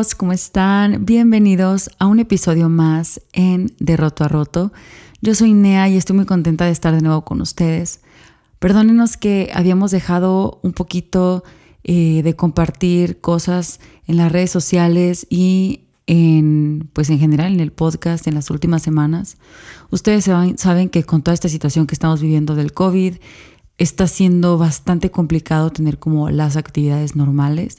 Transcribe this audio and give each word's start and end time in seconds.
amigos, 0.00 0.14
¿cómo 0.14 0.32
están? 0.32 1.04
Bienvenidos 1.04 1.90
a 1.98 2.06
un 2.06 2.20
episodio 2.20 2.70
más 2.70 3.20
en 3.34 3.74
De 3.80 3.98
Roto 3.98 4.24
a 4.24 4.28
Roto. 4.28 4.72
Yo 5.20 5.34
soy 5.34 5.52
Nea 5.52 5.90
y 5.90 5.98
estoy 5.98 6.16
muy 6.16 6.24
contenta 6.24 6.64
de 6.64 6.70
estar 6.70 6.94
de 6.94 7.02
nuevo 7.02 7.22
con 7.26 7.42
ustedes. 7.42 8.00
Perdónenos 8.60 9.18
que 9.18 9.50
habíamos 9.52 9.90
dejado 9.90 10.58
un 10.62 10.72
poquito 10.72 11.44
eh, 11.84 12.22
de 12.22 12.34
compartir 12.34 13.20
cosas 13.20 13.78
en 14.06 14.16
las 14.16 14.32
redes 14.32 14.50
sociales 14.50 15.26
y 15.28 15.82
en, 16.06 16.88
pues 16.94 17.10
en 17.10 17.18
general 17.18 17.52
en 17.52 17.60
el 17.60 17.70
podcast 17.70 18.26
en 18.26 18.36
las 18.36 18.48
últimas 18.48 18.80
semanas. 18.80 19.36
Ustedes 19.90 20.24
saben 20.24 20.88
que 20.88 21.04
con 21.04 21.20
toda 21.20 21.34
esta 21.34 21.50
situación 21.50 21.86
que 21.86 21.94
estamos 21.94 22.22
viviendo 22.22 22.54
del 22.54 22.72
COVID, 22.72 23.16
está 23.76 24.06
siendo 24.06 24.56
bastante 24.56 25.10
complicado 25.10 25.70
tener 25.70 25.98
como 25.98 26.30
las 26.30 26.56
actividades 26.56 27.16
normales 27.16 27.78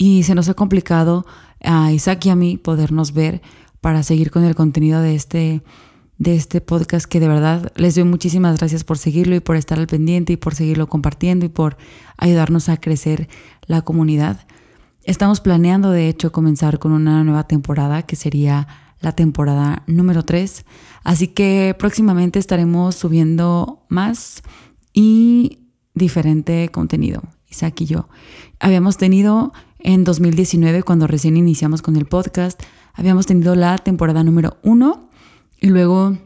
y 0.00 0.22
se 0.22 0.34
nos 0.34 0.48
ha 0.48 0.54
complicado 0.54 1.26
a 1.62 1.92
Isaac 1.92 2.26
y 2.26 2.30
a 2.30 2.36
mí 2.36 2.56
podernos 2.56 3.12
ver 3.12 3.42
para 3.80 4.02
seguir 4.02 4.30
con 4.30 4.44
el 4.44 4.54
contenido 4.54 5.00
de 5.00 5.14
este, 5.14 5.62
de 6.18 6.36
este 6.36 6.60
podcast 6.60 7.06
que 7.06 7.20
de 7.20 7.28
verdad 7.28 7.72
les 7.76 7.94
doy 7.94 8.04
muchísimas 8.04 8.58
gracias 8.58 8.84
por 8.84 8.98
seguirlo 8.98 9.34
y 9.34 9.40
por 9.40 9.56
estar 9.56 9.78
al 9.78 9.86
pendiente 9.86 10.34
y 10.34 10.36
por 10.36 10.54
seguirlo 10.54 10.88
compartiendo 10.88 11.46
y 11.46 11.48
por 11.48 11.76
ayudarnos 12.16 12.68
a 12.68 12.76
crecer 12.76 13.28
la 13.66 13.82
comunidad. 13.82 14.46
Estamos 15.04 15.40
planeando 15.40 15.90
de 15.90 16.08
hecho 16.08 16.30
comenzar 16.30 16.78
con 16.78 16.92
una 16.92 17.24
nueva 17.24 17.46
temporada 17.46 18.02
que 18.02 18.16
sería 18.16 18.68
la 19.00 19.12
temporada 19.12 19.82
número 19.86 20.22
3. 20.24 20.64
Así 21.04 21.28
que 21.28 21.74
próximamente 21.78 22.38
estaremos 22.38 22.94
subiendo 22.94 23.84
más 23.88 24.42
y 24.92 25.60
diferente 25.94 26.68
contenido. 26.70 27.22
Isaac 27.48 27.80
y 27.80 27.86
yo. 27.86 28.08
Habíamos 28.60 28.96
tenido 28.96 29.52
en 29.82 30.04
2019, 30.04 30.82
cuando 30.82 31.06
recién 31.06 31.36
iniciamos 31.36 31.82
con 31.82 31.96
el 31.96 32.06
podcast, 32.06 32.62
habíamos 32.94 33.26
tenido 33.26 33.54
la 33.54 33.78
temporada 33.78 34.24
número 34.24 34.58
uno 34.62 35.10
y 35.60 35.68
luego 35.68 36.16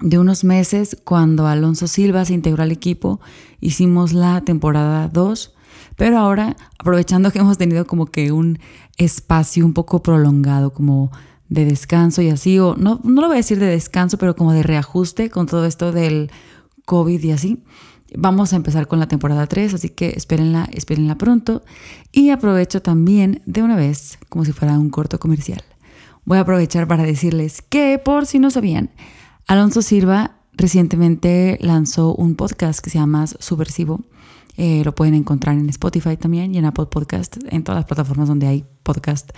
de 0.00 0.18
unos 0.18 0.44
meses, 0.44 0.96
cuando 1.04 1.46
Alonso 1.46 1.86
Silva 1.86 2.24
se 2.24 2.34
integró 2.34 2.62
al 2.62 2.72
equipo, 2.72 3.20
hicimos 3.60 4.12
la 4.12 4.42
temporada 4.42 5.08
2. 5.08 5.54
Pero 5.96 6.18
ahora, 6.18 6.56
aprovechando 6.78 7.30
que 7.30 7.38
hemos 7.38 7.56
tenido 7.56 7.86
como 7.86 8.06
que 8.06 8.30
un 8.30 8.58
espacio 8.98 9.64
un 9.64 9.72
poco 9.72 10.02
prolongado, 10.02 10.72
como 10.72 11.10
de 11.48 11.64
descanso 11.64 12.20
y 12.22 12.28
así, 12.28 12.58
o 12.58 12.74
no, 12.76 13.00
no 13.04 13.20
lo 13.22 13.28
voy 13.28 13.36
a 13.36 13.38
decir 13.38 13.58
de 13.58 13.66
descanso, 13.66 14.18
pero 14.18 14.36
como 14.36 14.52
de 14.52 14.62
reajuste 14.62 15.30
con 15.30 15.46
todo 15.46 15.64
esto 15.64 15.92
del 15.92 16.30
COVID 16.84 17.22
y 17.22 17.30
así, 17.30 17.62
Vamos 18.14 18.52
a 18.52 18.56
empezar 18.56 18.86
con 18.86 19.00
la 19.00 19.08
temporada 19.08 19.46
3, 19.46 19.74
así 19.74 19.90
que 19.90 20.10
espérenla, 20.10 20.68
espérenla 20.72 21.16
pronto. 21.16 21.62
Y 22.12 22.30
aprovecho 22.30 22.80
también 22.80 23.42
de 23.46 23.62
una 23.62 23.76
vez, 23.76 24.18
como 24.28 24.44
si 24.44 24.52
fuera 24.52 24.78
un 24.78 24.90
corto 24.90 25.18
comercial. 25.18 25.62
Voy 26.24 26.38
a 26.38 26.42
aprovechar 26.42 26.88
para 26.88 27.04
decirles 27.04 27.62
que, 27.62 28.00
por 28.04 28.26
si 28.26 28.38
no 28.38 28.50
sabían, 28.50 28.90
Alonso 29.46 29.82
Silva 29.82 30.36
recientemente 30.52 31.58
lanzó 31.60 32.14
un 32.14 32.34
podcast 32.34 32.80
que 32.80 32.90
se 32.90 32.98
llama 32.98 33.26
Subversivo. 33.26 34.00
Eh, 34.56 34.82
lo 34.84 34.94
pueden 34.94 35.14
encontrar 35.14 35.56
en 35.56 35.68
Spotify 35.68 36.16
también 36.16 36.54
y 36.54 36.58
en 36.58 36.64
Apple 36.64 36.86
Podcast, 36.86 37.36
en 37.50 37.62
todas 37.62 37.80
las 37.80 37.84
plataformas 37.84 38.26
donde 38.26 38.46
hay 38.46 38.64
podcast. 38.82 39.30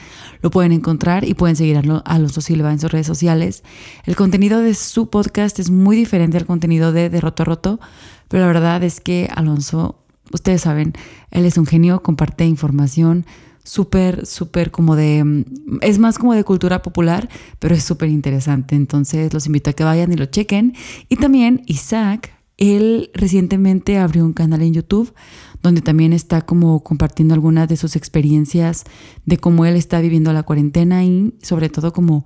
Lo 0.42 0.50
pueden 0.50 0.70
encontrar 0.70 1.26
y 1.26 1.34
pueden 1.34 1.56
seguir 1.56 1.76
a 1.76 2.02
Alonso 2.04 2.40
Silva 2.40 2.72
en 2.72 2.78
sus 2.78 2.92
redes 2.92 3.06
sociales. 3.06 3.64
El 4.04 4.14
contenido 4.14 4.60
de 4.60 4.74
su 4.74 5.10
podcast 5.10 5.58
es 5.58 5.70
muy 5.70 5.96
diferente 5.96 6.36
al 6.36 6.46
contenido 6.46 6.92
de 6.92 7.10
De 7.10 7.20
Roto 7.20 7.42
a 7.42 7.46
Roto, 7.46 7.80
pero 8.28 8.42
la 8.42 8.46
verdad 8.46 8.82
es 8.84 9.00
que 9.00 9.28
Alonso, 9.34 10.04
ustedes 10.32 10.62
saben, 10.62 10.92
él 11.30 11.44
es 11.44 11.58
un 11.58 11.66
genio, 11.66 12.02
comparte 12.02 12.44
información 12.46 13.26
súper, 13.68 14.24
súper 14.26 14.70
como 14.70 14.96
de, 14.96 15.44
es 15.82 15.98
más 15.98 16.18
como 16.18 16.32
de 16.34 16.42
cultura 16.42 16.80
popular, 16.80 17.28
pero 17.58 17.74
es 17.74 17.84
súper 17.84 18.08
interesante. 18.08 18.74
Entonces 18.74 19.32
los 19.34 19.46
invito 19.46 19.70
a 19.70 19.72
que 19.74 19.84
vayan 19.84 20.12
y 20.12 20.16
lo 20.16 20.26
chequen. 20.26 20.74
Y 21.08 21.16
también 21.16 21.62
Isaac, 21.66 22.32
él 22.56 23.10
recientemente 23.14 23.98
abrió 23.98 24.24
un 24.24 24.32
canal 24.32 24.62
en 24.62 24.72
YouTube 24.72 25.14
donde 25.62 25.82
también 25.82 26.12
está 26.12 26.42
como 26.42 26.82
compartiendo 26.82 27.34
algunas 27.34 27.68
de 27.68 27.76
sus 27.76 27.96
experiencias 27.96 28.84
de 29.26 29.38
cómo 29.38 29.64
él 29.66 29.76
está 29.76 30.00
viviendo 30.00 30.32
la 30.32 30.44
cuarentena 30.44 31.04
y 31.04 31.34
sobre 31.42 31.68
todo 31.68 31.92
como 31.92 32.24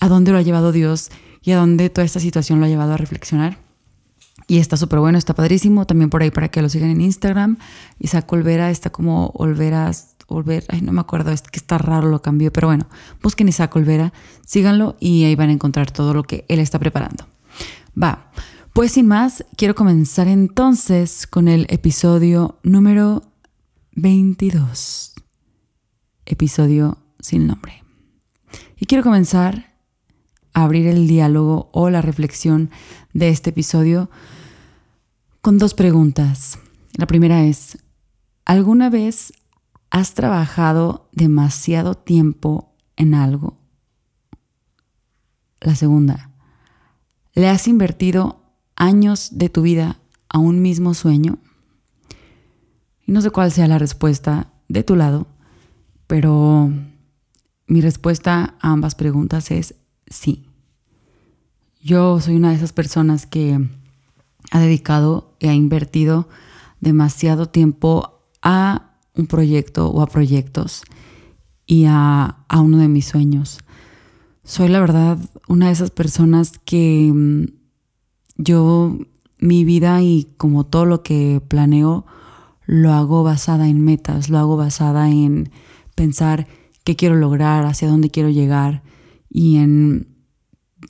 a 0.00 0.08
dónde 0.08 0.32
lo 0.32 0.38
ha 0.38 0.42
llevado 0.42 0.72
Dios 0.72 1.10
y 1.42 1.52
a 1.52 1.58
dónde 1.58 1.90
toda 1.90 2.04
esta 2.04 2.20
situación 2.20 2.58
lo 2.58 2.66
ha 2.66 2.68
llevado 2.68 2.94
a 2.94 2.96
reflexionar. 2.96 3.65
Y 4.46 4.58
está 4.58 4.76
súper 4.76 5.00
bueno, 5.00 5.18
está 5.18 5.34
padrísimo. 5.34 5.86
También 5.86 6.10
por 6.10 6.22
ahí 6.22 6.30
para 6.30 6.48
que 6.48 6.62
lo 6.62 6.68
sigan 6.68 6.90
en 6.90 7.00
Instagram. 7.00 7.58
Isaac 7.98 8.32
Olvera 8.32 8.70
está 8.70 8.90
como 8.90 9.28
Olveras, 9.34 10.16
Olver, 10.28 10.64
ay, 10.68 10.82
no 10.82 10.92
me 10.92 11.00
acuerdo, 11.00 11.30
es 11.30 11.42
que 11.42 11.58
está 11.58 11.78
raro, 11.78 12.08
lo 12.08 12.22
cambió. 12.22 12.52
Pero 12.52 12.68
bueno, 12.68 12.86
busquen 13.22 13.48
Isaac 13.48 13.74
Olvera, 13.76 14.12
síganlo 14.44 14.96
y 15.00 15.24
ahí 15.24 15.34
van 15.34 15.50
a 15.50 15.52
encontrar 15.52 15.90
todo 15.90 16.14
lo 16.14 16.22
que 16.24 16.44
él 16.48 16.58
está 16.58 16.78
preparando. 16.78 17.26
Va, 18.00 18.30
pues 18.72 18.92
sin 18.92 19.06
más, 19.06 19.44
quiero 19.56 19.74
comenzar 19.74 20.28
entonces 20.28 21.26
con 21.26 21.48
el 21.48 21.66
episodio 21.70 22.58
número 22.62 23.22
22. 23.92 25.14
Episodio 26.26 26.98
sin 27.20 27.46
nombre. 27.46 27.84
Y 28.78 28.86
quiero 28.86 29.02
comenzar 29.02 29.74
a 30.52 30.64
abrir 30.64 30.86
el 30.88 31.06
diálogo 31.06 31.70
o 31.72 31.88
la 31.88 32.02
reflexión 32.02 32.70
de 33.16 33.30
este 33.30 33.48
episodio 33.50 34.10
con 35.40 35.56
dos 35.56 35.72
preguntas. 35.72 36.58
La 36.92 37.06
primera 37.06 37.44
es, 37.44 37.78
¿alguna 38.44 38.90
vez 38.90 39.32
has 39.90 40.12
trabajado 40.12 41.08
demasiado 41.12 41.94
tiempo 41.94 42.74
en 42.94 43.14
algo? 43.14 43.58
La 45.60 45.74
segunda, 45.76 46.30
¿le 47.34 47.48
has 47.48 47.66
invertido 47.68 48.42
años 48.76 49.30
de 49.32 49.48
tu 49.48 49.62
vida 49.62 49.96
a 50.28 50.38
un 50.38 50.60
mismo 50.60 50.92
sueño? 50.92 51.38
Y 53.06 53.12
no 53.12 53.22
sé 53.22 53.30
cuál 53.30 53.50
sea 53.50 53.66
la 53.66 53.78
respuesta 53.78 54.52
de 54.68 54.84
tu 54.84 54.94
lado, 54.94 55.26
pero 56.06 56.70
mi 57.66 57.80
respuesta 57.80 58.56
a 58.60 58.72
ambas 58.72 58.94
preguntas 58.94 59.50
es 59.50 59.74
sí. 60.06 60.50
Yo 61.86 62.20
soy 62.20 62.34
una 62.34 62.48
de 62.48 62.56
esas 62.56 62.72
personas 62.72 63.26
que 63.26 63.60
ha 64.50 64.58
dedicado 64.58 65.36
y 65.38 65.46
ha 65.46 65.54
invertido 65.54 66.28
demasiado 66.80 67.46
tiempo 67.46 68.24
a 68.42 68.96
un 69.14 69.28
proyecto 69.28 69.88
o 69.90 70.02
a 70.02 70.08
proyectos 70.08 70.82
y 71.64 71.84
a, 71.86 72.44
uno 72.52 72.78
de 72.78 72.88
mis 72.88 73.06
sueños. 73.06 73.60
Soy 74.42 74.66
la 74.66 74.80
verdad 74.80 75.16
una 75.46 75.66
de 75.66 75.74
esas 75.74 75.92
personas 75.92 76.58
que 76.58 77.12
mm, 77.14 77.44
yo 78.36 78.98
mi 79.38 79.64
vida 79.64 80.02
y 80.02 80.26
como 80.38 80.66
todo 80.66 80.86
lo 80.86 81.04
que 81.04 81.40
planeo 81.46 82.04
lo 82.64 82.94
hago 82.94 83.22
basada 83.22 83.68
en 83.68 83.80
metas, 83.80 84.28
lo 84.28 84.38
hago 84.38 84.56
basada 84.56 85.08
en 85.08 85.50
pensar 85.94 86.48
qué 86.82 86.96
quiero 86.96 87.14
lograr, 87.14 87.64
hacia 87.64 87.86
dónde 87.86 88.10
quiero 88.10 88.30
llegar 88.30 88.82
y 89.30 89.58
en 89.58 90.15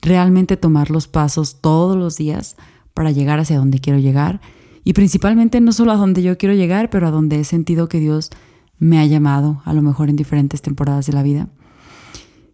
realmente 0.02 0.56
tomar 0.56 0.90
los 0.90 1.08
pasos 1.08 1.60
todos 1.60 1.96
los 1.96 2.16
días 2.16 2.56
para 2.94 3.10
llegar 3.10 3.38
hacia 3.40 3.58
donde 3.58 3.78
quiero 3.78 3.98
llegar 3.98 4.40
y 4.84 4.92
principalmente 4.92 5.60
no 5.60 5.72
solo 5.72 5.92
a 5.92 5.96
donde 5.96 6.22
yo 6.22 6.38
quiero 6.38 6.54
llegar, 6.54 6.90
pero 6.90 7.08
a 7.08 7.10
donde 7.10 7.40
he 7.40 7.44
sentido 7.44 7.88
que 7.88 7.98
Dios 7.98 8.30
me 8.78 9.00
ha 9.00 9.06
llamado, 9.06 9.60
a 9.64 9.72
lo 9.72 9.82
mejor 9.82 10.10
en 10.10 10.16
diferentes 10.16 10.62
temporadas 10.62 11.06
de 11.06 11.12
la 11.12 11.24
vida. 11.24 11.48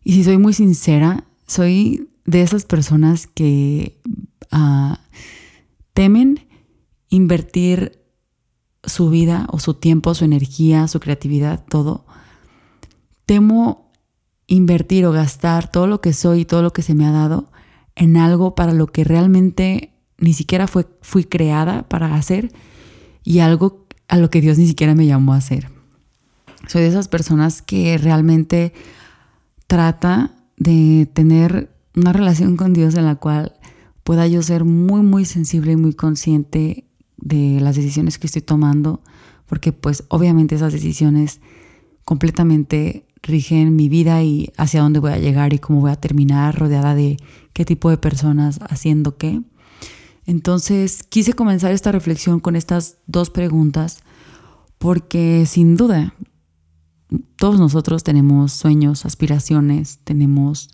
Y 0.03 0.15
si 0.15 0.25
soy 0.25 0.39
muy 0.39 0.55
sincera, 0.55 1.25
soy 1.47 2.09
de 2.25 2.43
esas 2.43 2.65
personas 2.65 3.27
que 3.27 4.01
uh, 4.51 4.95
temen 5.93 6.49
invertir 7.11 8.01
su 8.85 9.11
vida 9.11 9.47
o 9.51 9.59
su 9.59 9.75
tiempo, 9.75 10.15
su 10.15 10.25
energía, 10.25 10.89
su 10.89 11.01
creatividad, 11.01 11.65
todo. 11.69 12.07
Temo 13.27 13.92
invertir 14.55 15.07
o 15.07 15.13
gastar 15.13 15.71
todo 15.71 15.87
lo 15.87 16.01
que 16.01 16.13
soy 16.13 16.41
y 16.41 16.45
todo 16.45 16.63
lo 16.63 16.73
que 16.73 16.83
se 16.83 16.95
me 16.95 17.07
ha 17.07 17.13
dado 17.13 17.51
en 17.95 18.17
algo 18.17 18.55
para 18.55 18.73
lo 18.73 18.87
que 18.87 19.05
realmente 19.05 19.93
ni 20.19 20.35
siquiera 20.35 20.67
fue, 20.67 20.87
fui 21.01 21.25
creada 21.25 21.89
para 21.89 22.15
hacer 22.15 22.53
y 23.25 23.39
algo 23.41 23.87
a 24.09 24.19
lo 24.19 24.31
que 24.31 24.41
Dios 24.41 24.59
ni 24.59 24.67
siquiera 24.67 24.95
me 24.95 25.07
llamó 25.07 25.33
a 25.33 25.39
hacer. 25.39 25.71
Soy 26.69 26.83
de 26.83 26.89
esas 26.89 27.09
personas 27.09 27.63
que 27.63 27.99
realmente 27.99 28.73
trata 29.67 30.33
de 30.57 31.09
tener 31.13 31.75
una 31.97 32.13
relación 32.13 32.57
con 32.57 32.73
Dios 32.73 32.95
en 32.95 33.07
la 33.07 33.17
cual 33.17 33.55
pueda 34.05 34.27
yo 34.27 34.43
ser 34.43 34.65
muy, 34.65 35.01
muy 35.01 35.25
sensible 35.25 35.73
y 35.73 35.77
muy 35.77 35.95
consciente 35.95 36.85
de 37.17 37.59
las 37.61 37.77
decisiones 37.77 38.19
que 38.19 38.27
estoy 38.27 38.43
tomando, 38.43 39.01
porque 39.47 39.73
pues 39.73 40.05
obviamente 40.09 40.55
esas 40.55 40.73
decisiones 40.73 41.41
completamente 42.05 43.07
rigen 43.23 43.77
mi 43.77 43.89
vida 43.89 44.23
y 44.23 44.53
hacia 44.57 44.83
dónde 44.83 44.99
voy 45.01 45.13
a 45.13 45.19
llegar 45.19 45.53
y 45.53 45.59
cómo 45.59 45.81
voy 45.81 45.93
a 45.93 45.97
terminar 45.97 46.59
rodeada 46.59 46.95
de 46.95 47.17
qué 47.53 47.65
tipo 47.65 47.91
de 47.91 47.97
personas 47.97 48.59
haciendo 48.69 49.17
qué. 49.17 49.41
Entonces 50.27 51.03
quise 51.03 51.33
comenzar 51.33 51.73
esta 51.73 51.93
reflexión 51.93 52.41
con 52.41 52.57
estas 52.57 52.99
dos 53.07 53.31
preguntas 53.31 54.03
porque 54.79 55.45
sin 55.47 55.77
duda, 55.77 56.15
todos 57.37 57.59
nosotros 57.59 58.03
tenemos 58.03 58.53
sueños, 58.53 59.05
aspiraciones, 59.05 60.01
tenemos, 60.03 60.71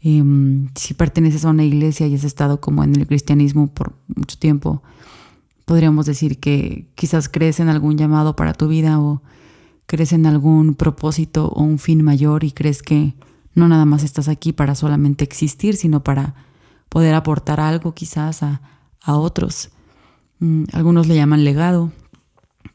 em, 0.00 0.68
si 0.74 0.94
perteneces 0.94 1.44
a 1.44 1.50
una 1.50 1.64
iglesia 1.64 2.06
y 2.06 2.14
has 2.14 2.24
estado 2.24 2.60
como 2.60 2.84
en 2.84 2.94
el 2.94 3.06
cristianismo 3.06 3.66
por 3.68 3.96
mucho 4.14 4.38
tiempo, 4.38 4.82
podríamos 5.64 6.06
decir 6.06 6.38
que 6.38 6.88
quizás 6.94 7.28
crees 7.28 7.60
en 7.60 7.68
algún 7.68 7.98
llamado 7.98 8.36
para 8.36 8.52
tu 8.52 8.68
vida 8.68 9.00
o 9.00 9.22
crees 9.88 10.12
en 10.12 10.26
algún 10.26 10.74
propósito 10.74 11.48
o 11.48 11.62
un 11.62 11.78
fin 11.78 12.02
mayor 12.04 12.44
y 12.44 12.52
crees 12.52 12.82
que 12.82 13.14
no 13.54 13.68
nada 13.68 13.86
más 13.86 14.04
estás 14.04 14.28
aquí 14.28 14.52
para 14.52 14.74
solamente 14.74 15.24
existir, 15.24 15.76
sino 15.76 16.04
para 16.04 16.34
poder 16.90 17.14
aportar 17.14 17.58
algo 17.58 17.94
quizás 17.94 18.42
a, 18.42 18.60
otros. 19.06 19.70
Mm, 20.38 20.64
algunos 20.74 21.06
le 21.06 21.14
llaman 21.14 21.42
legado. 21.42 21.90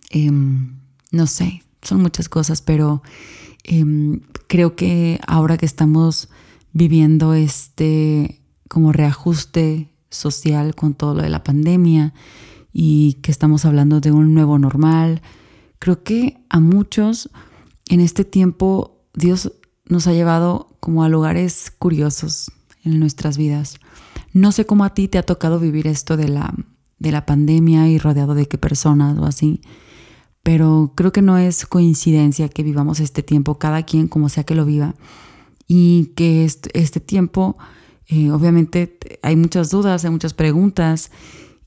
Em, 0.09 0.79
no 1.11 1.27
sé, 1.27 1.61
son 1.83 2.01
muchas 2.01 2.27
cosas, 2.27 2.63
pero 2.63 3.03
em, 3.63 4.21
creo 4.47 4.75
que 4.75 5.19
ahora 5.27 5.57
que 5.57 5.67
estamos 5.67 6.29
viviendo 6.71 7.35
este 7.35 8.41
como 8.67 8.91
reajuste 8.91 9.91
social 10.09 10.73
con 10.73 10.95
todo 10.95 11.13
lo 11.13 11.21
de 11.21 11.29
la 11.29 11.43
pandemia 11.43 12.15
y 12.73 13.19
que 13.21 13.29
estamos 13.29 13.65
hablando 13.65 13.99
de 13.99 14.11
un 14.11 14.33
nuevo 14.33 14.57
normal, 14.57 15.21
creo 15.83 16.01
que 16.01 16.37
a 16.47 16.61
muchos 16.61 17.29
en 17.89 17.99
este 17.99 18.23
tiempo 18.23 19.03
Dios 19.13 19.51
nos 19.85 20.07
ha 20.07 20.13
llevado 20.13 20.77
como 20.79 21.03
a 21.03 21.09
lugares 21.09 21.73
curiosos 21.77 22.49
en 22.85 23.01
nuestras 23.01 23.37
vidas. 23.37 23.75
No 24.31 24.53
sé 24.53 24.65
cómo 24.65 24.85
a 24.85 24.93
ti 24.93 25.09
te 25.09 25.17
ha 25.17 25.23
tocado 25.23 25.59
vivir 25.59 25.87
esto 25.87 26.15
de 26.15 26.29
la, 26.29 26.53
de 26.99 27.11
la 27.11 27.25
pandemia 27.25 27.89
y 27.89 27.97
rodeado 27.97 28.33
de 28.33 28.45
qué 28.45 28.57
personas 28.57 29.17
o 29.17 29.25
así, 29.25 29.59
pero 30.41 30.93
creo 30.95 31.11
que 31.11 31.21
no 31.21 31.37
es 31.37 31.65
coincidencia 31.65 32.47
que 32.47 32.63
vivamos 32.63 33.01
este 33.01 33.21
tiempo, 33.21 33.59
cada 33.59 33.83
quien 33.83 34.07
como 34.07 34.29
sea 34.29 34.45
que 34.45 34.55
lo 34.55 34.63
viva, 34.63 34.95
y 35.67 36.13
que 36.15 36.45
este, 36.45 37.01
tiempo, 37.01 37.57
eh, 38.07 38.31
obviamente 38.31 39.19
hay 39.21 39.35
muchas 39.35 39.69
dudas, 39.69 40.05
hay 40.05 40.11
muchas 40.11 40.33
preguntas, 40.33 41.11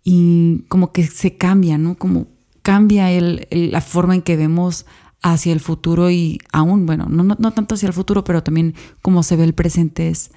y 0.03 0.65
como 0.69 0.91
que 0.93 1.07
se 1.07 1.37
cambia, 1.37 1.77
¿no? 1.77 1.99
Como 1.99 2.36
cambia 2.67 3.07
la 3.53 3.81
forma 3.81 4.17
en 4.17 4.23
que 4.23 4.37
vemos 4.37 4.87
hacia 5.23 5.53
el 5.53 5.61
futuro 5.61 6.11
y 6.11 6.41
aún, 6.51 6.85
bueno, 6.85 7.07
no, 7.09 7.23
no, 7.23 7.53
tanto 7.53 7.77
hacia 7.77 7.87
el 7.87 7.93
futuro, 7.93 8.25
pero 8.25 8.43
también 8.43 8.75
como 9.03 9.23
se 9.23 9.37
ve 9.37 9.45
el 9.45 9.55
presente 9.55 10.09
es, 10.09 10.33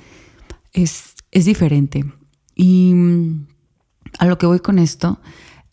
es, 0.71 1.15
es 1.31 1.45
diferente. 1.45 2.05
Y 2.53 2.93
mm, 2.93 3.47
a 4.19 4.27
lo 4.27 4.37
que 4.37 4.45
voy 4.45 4.59
con 4.59 4.77
esto 4.77 5.19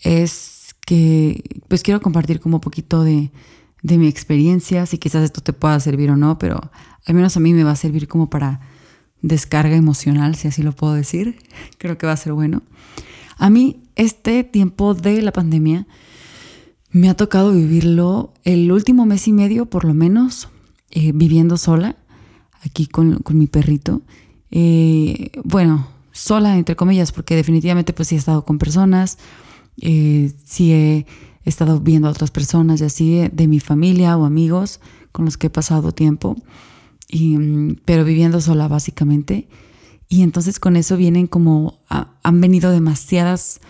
es 0.01 0.75
que 0.87 1.45
pues 1.69 1.83
quiero 1.83 2.01
compartir 2.01 2.41
como 2.41 2.57
un 2.57 2.63
poquito 2.63 3.05
de, 3.05 3.31
mi 3.83 4.09
experiencia, 4.09 4.87
si 4.87 4.97
quizás 4.97 5.25
esto 5.25 5.43
te 5.43 5.53
pueda 5.53 5.79
servir 5.79 6.11
o 6.11 6.17
no, 6.17 6.39
pero 6.39 6.71
al 7.05 7.15
menos 7.15 7.37
a 7.37 7.41
mí 7.41 7.53
me 7.53 7.65
va 7.65 7.73
a 7.73 7.77
servir 7.77 8.09
como 8.09 8.31
para 8.31 8.61
descarga 9.21 9.77
emocional, 9.77 10.37
si 10.37 10.49
así 10.49 10.63
lo 10.63 10.73
puedo 10.73 10.95
decir. 10.95 11.37
Creo 11.77 11.99
que 11.99 12.07
va 12.07 12.15
a 12.15 12.17
ser 12.17 12.33
bueno. 12.33 12.63
A 13.37 13.51
mí 13.51 13.83
este 13.95 14.43
tiempo 14.43 14.95
de 14.95 15.21
la 15.21 15.33
pandemia 15.33 15.87
me 16.97 17.11
ha 17.11 17.15
tocado 17.15 17.53
vivirlo 17.53 18.33
el 18.45 18.73
último 18.73 19.05
mes 19.05 19.29
y 19.29 19.33
medio, 19.35 19.67
por 19.67 19.85
lo 19.85 19.93
menos, 19.93 20.49
eh, 20.91 21.13
viviendo 21.15 21.59
sola, 21.59 21.97
aquí 22.63 22.87
con, 22.87 23.23
mi 23.33 23.47
perrito. 23.47 24.01
Eh, 24.51 25.31
bueno, 25.45 25.89
sola, 26.13 26.57
entre 26.57 26.75
comillas, 26.75 27.13
porque 27.13 27.37
definitivamente 27.37 27.93
pues 27.93 28.09
sí 28.09 28.15
he 28.15 28.19
estado 28.19 28.47
con 28.47 28.57
personas, 28.57 29.19
eh, 29.79 30.33
sí 30.43 30.73
he 30.73 31.07
estado 31.45 31.81
viendo 31.81 32.09
a 32.09 32.13
otras 32.13 32.31
personas 32.31 32.81
y 32.81 32.85
así 32.85 33.29
de, 33.31 33.47
mi 33.47 33.61
familia 33.61 34.17
o 34.17 34.25
amigos 34.25 34.81
con 35.13 35.27
los 35.27 35.37
que 35.37 35.49
he 35.49 35.51
pasado 35.51 35.93
tiempo, 35.93 36.35
mm, 37.13 37.73
pero 37.85 38.07
viviendo 38.07 38.41
sola 38.41 38.69
básicamente. 38.69 39.49
Y 40.09 40.23
entonces 40.23 40.59
con 40.59 40.77
eso 40.77 40.97
vienen 40.97 41.27
como, 41.27 41.79
han 41.91 42.41
venido 42.41 42.71
demasiadas 42.71 43.61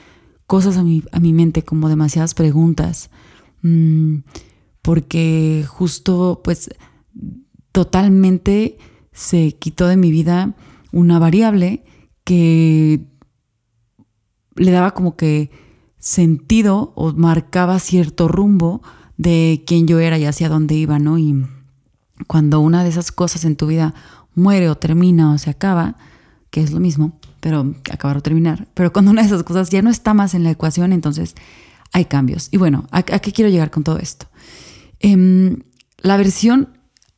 cosas 0.46 0.76
a 0.76 0.82
mi, 0.82 1.02
a 1.12 1.20
mi 1.20 1.32
mente, 1.32 1.64
como 1.64 1.88
demasiadas 1.88 2.34
preguntas, 2.34 3.10
mm, 3.62 4.18
porque 4.82 5.64
justo 5.66 6.40
pues 6.44 6.70
totalmente 7.72 8.78
se 9.12 9.52
quitó 9.52 9.86
de 9.88 9.96
mi 9.96 10.10
vida 10.10 10.54
una 10.92 11.18
variable 11.18 11.84
que 12.24 13.06
le 14.54 14.70
daba 14.70 14.92
como 14.92 15.16
que 15.16 15.50
sentido 15.98 16.92
o 16.94 17.12
marcaba 17.12 17.78
cierto 17.78 18.28
rumbo 18.28 18.82
de 19.16 19.64
quién 19.66 19.86
yo 19.86 19.98
era 19.98 20.18
y 20.18 20.24
hacia 20.24 20.48
dónde 20.48 20.74
iba, 20.74 20.98
¿no? 20.98 21.18
Y 21.18 21.46
cuando 22.26 22.60
una 22.60 22.82
de 22.82 22.90
esas 22.90 23.12
cosas 23.12 23.44
en 23.44 23.56
tu 23.56 23.66
vida 23.66 23.94
muere 24.34 24.68
o 24.68 24.76
termina 24.76 25.32
o 25.32 25.38
se 25.38 25.50
acaba, 25.50 25.96
que 26.50 26.60
es 26.60 26.72
lo 26.72 26.80
mismo, 26.80 27.18
pero 27.46 27.76
acabar 27.92 28.16
o 28.16 28.22
terminar, 28.22 28.66
pero 28.74 28.92
cuando 28.92 29.12
una 29.12 29.22
de 29.22 29.28
esas 29.28 29.44
cosas 29.44 29.70
ya 29.70 29.80
no 29.80 29.88
está 29.88 30.14
más 30.14 30.34
en 30.34 30.42
la 30.42 30.50
ecuación, 30.50 30.92
entonces 30.92 31.36
hay 31.92 32.06
cambios. 32.06 32.48
Y 32.50 32.56
bueno, 32.56 32.88
¿a, 32.90 33.04
qué 33.04 33.30
quiero 33.30 33.48
llegar 33.48 33.70
con 33.70 33.84
todo 33.84 34.00
esto? 34.00 34.26
Em, 34.98 35.58
la 35.98 36.16
versión, 36.16 36.70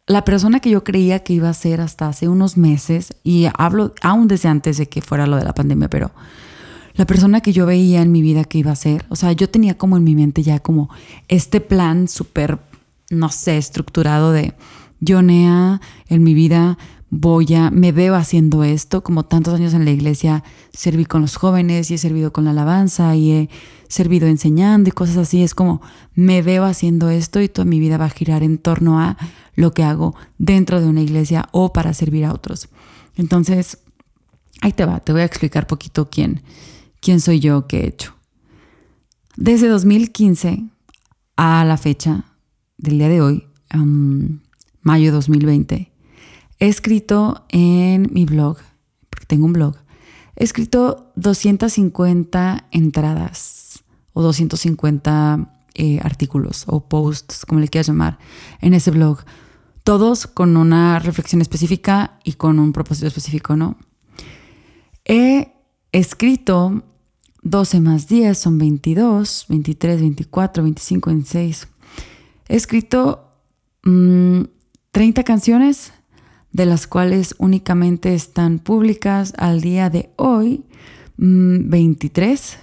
la 0.07 0.27
persona 0.27 0.61
que 0.61 0.69
yo 0.69 0.85
creía 0.85 1.21
que 1.21 1.33
iba 1.33 1.49
a 1.49 1.55
ser 1.55 1.81
hasta 1.81 2.09
hace 2.09 2.29
unos 2.29 2.59
meses, 2.59 3.15
y 3.25 3.47
hablo 3.57 3.95
aún 4.03 4.29
desde 4.29 4.51
antes 4.51 4.77
de 4.77 4.87
que 4.87 5.01
fuera 5.01 5.27
lo 5.27 5.39
de 5.39 5.45
la 5.45 5.55
pandemia, 5.55 5.89
pero 5.89 6.11
la 6.93 7.07
persona 7.07 7.41
que 7.41 7.55
yo 7.55 7.65
veía 7.65 8.03
en 8.03 8.13
mi 8.13 8.21
vida 8.21 8.45
que 8.45 8.59
iba 8.59 8.73
a 8.73 8.77
ser. 8.77 9.07
O 9.09 9.17
sea, 9.17 9.33
yo 9.33 9.49
tenía 9.49 9.79
como 9.79 9.97
en 9.97 10.05
mi 10.05 10.15
mente 10.15 10.43
ya 10.43 10.59
como 10.59 10.91
este 11.29 11.63
plan 11.63 12.07
súper, 12.07 12.59
no 13.09 13.31
sé, 13.31 13.57
estructurado 13.57 14.33
de 14.33 14.53
yo, 15.01 15.23
Nea, 15.23 15.81
en 16.09 16.23
mi 16.23 16.35
vida 16.35 16.77
voy 17.11 17.55
a, 17.55 17.71
me 17.71 17.93
veo 17.93 18.15
haciendo 18.15 18.65
esto, 18.65 19.03
como 19.03 19.25
tantos 19.25 19.55
años 19.55 19.75
en 19.75 19.85
la 19.85 19.91
iglesia 19.91 20.45
serví 20.73 21.05
con 21.05 21.23
los 21.23 21.37
jóvenes 21.37 21.91
y 21.91 21.95
he 21.95 21.99
servido 21.99 22.33
con 22.33 22.45
la 22.45 22.51
alabanza 22.51 23.17
y 23.17 23.33
he 23.33 23.51
servido 23.89 24.27
enseñando 24.27 24.89
y 24.89 24.93
cosas 24.93 25.17
así. 25.17 25.43
Es 25.43 25.55
como, 25.55 25.81
me 26.15 26.43
veo 26.43 26.65
haciendo 26.65 27.11
esto 27.11 27.41
y 27.41 27.49
toda 27.49 27.65
mi 27.65 27.81
vida 27.81 27.97
va 27.97 28.07
a 28.07 28.11
girar 28.11 28.43
en 28.43 28.59
torno 28.59 29.01
a 29.01 29.17
lo 29.55 29.73
que 29.73 29.83
hago 29.83 30.15
dentro 30.39 30.81
de 30.81 30.87
una 30.87 31.01
iglesia 31.01 31.49
o 31.53 31.73
para 31.73 31.95
servir 31.95 32.25
a 32.25 32.33
otros. 32.33 32.69
Entonces, 33.17 33.79
ahí 34.61 34.73
te 34.73 34.85
va, 34.85 35.01
te 35.01 35.13
voy 35.13 35.23
a 35.23 35.25
explicar 35.25 35.67
poquito 35.67 36.09
quién 36.11 36.43
quién 37.01 37.21
soy 37.21 37.41
yo, 37.41 37.67
qué 37.67 37.81
he 37.81 37.89
hecho. 37.89 38.15
Desde 39.37 39.69
2015 39.69 40.65
a 41.37 41.65
la 41.65 41.77
fecha 41.77 42.25
del 42.77 42.99
día 42.99 43.09
de 43.09 43.21
hoy, 43.21 43.47
mayo 44.83 45.07
de 45.07 45.13
2020, 45.13 45.93
he 46.59 46.69
escrito 46.69 47.45
en 47.49 48.09
mi 48.13 48.25
blog, 48.25 48.59
porque 49.11 49.27
tengo 49.27 49.47
un 49.47 49.53
blog, 49.53 49.77
he 50.37 50.45
escrito 50.45 51.13
250 51.17 52.69
entradas 52.71 53.85
o 54.13 54.23
250 54.23 55.55
eh, 55.75 56.01
artículos 56.03 56.65
o 56.67 56.89
posts, 56.89 57.47
como 57.47 57.61
le 57.61 57.69
quieras 57.69 57.87
llamar, 57.89 58.19
en 58.61 58.75
ese 58.75 58.91
blog. 58.91 59.21
Todos 59.85 60.27
con 60.27 60.57
una 60.57 60.99
reflexión 60.99 61.41
específica 61.41 62.19
y 62.25 62.33
con 62.33 62.59
un 62.59 62.73
propósito 62.73 63.07
específico, 63.07 63.57
¿no? 63.57 63.77
He 65.05 65.53
escrito 65.93 66.83
12 67.43 67.81
más 67.81 68.09
10 68.09 68.37
son 68.37 68.59
22, 68.59 69.47
23, 69.49 70.01
24, 70.01 70.63
25, 70.63 71.11
26. 71.11 71.69
He 72.49 72.57
escrito 72.57 73.33
30 73.83 75.21
mm, 75.21 75.25
canciones, 75.25 75.93
de 76.53 76.67
las 76.67 76.87
cuales 76.87 77.35
únicamente 77.39 78.15
están 78.15 78.59
públicas 78.59 79.35
al 79.39 79.61
día 79.61 79.91
de 79.91 80.11
hoy 80.17 80.65
23. 81.17 82.59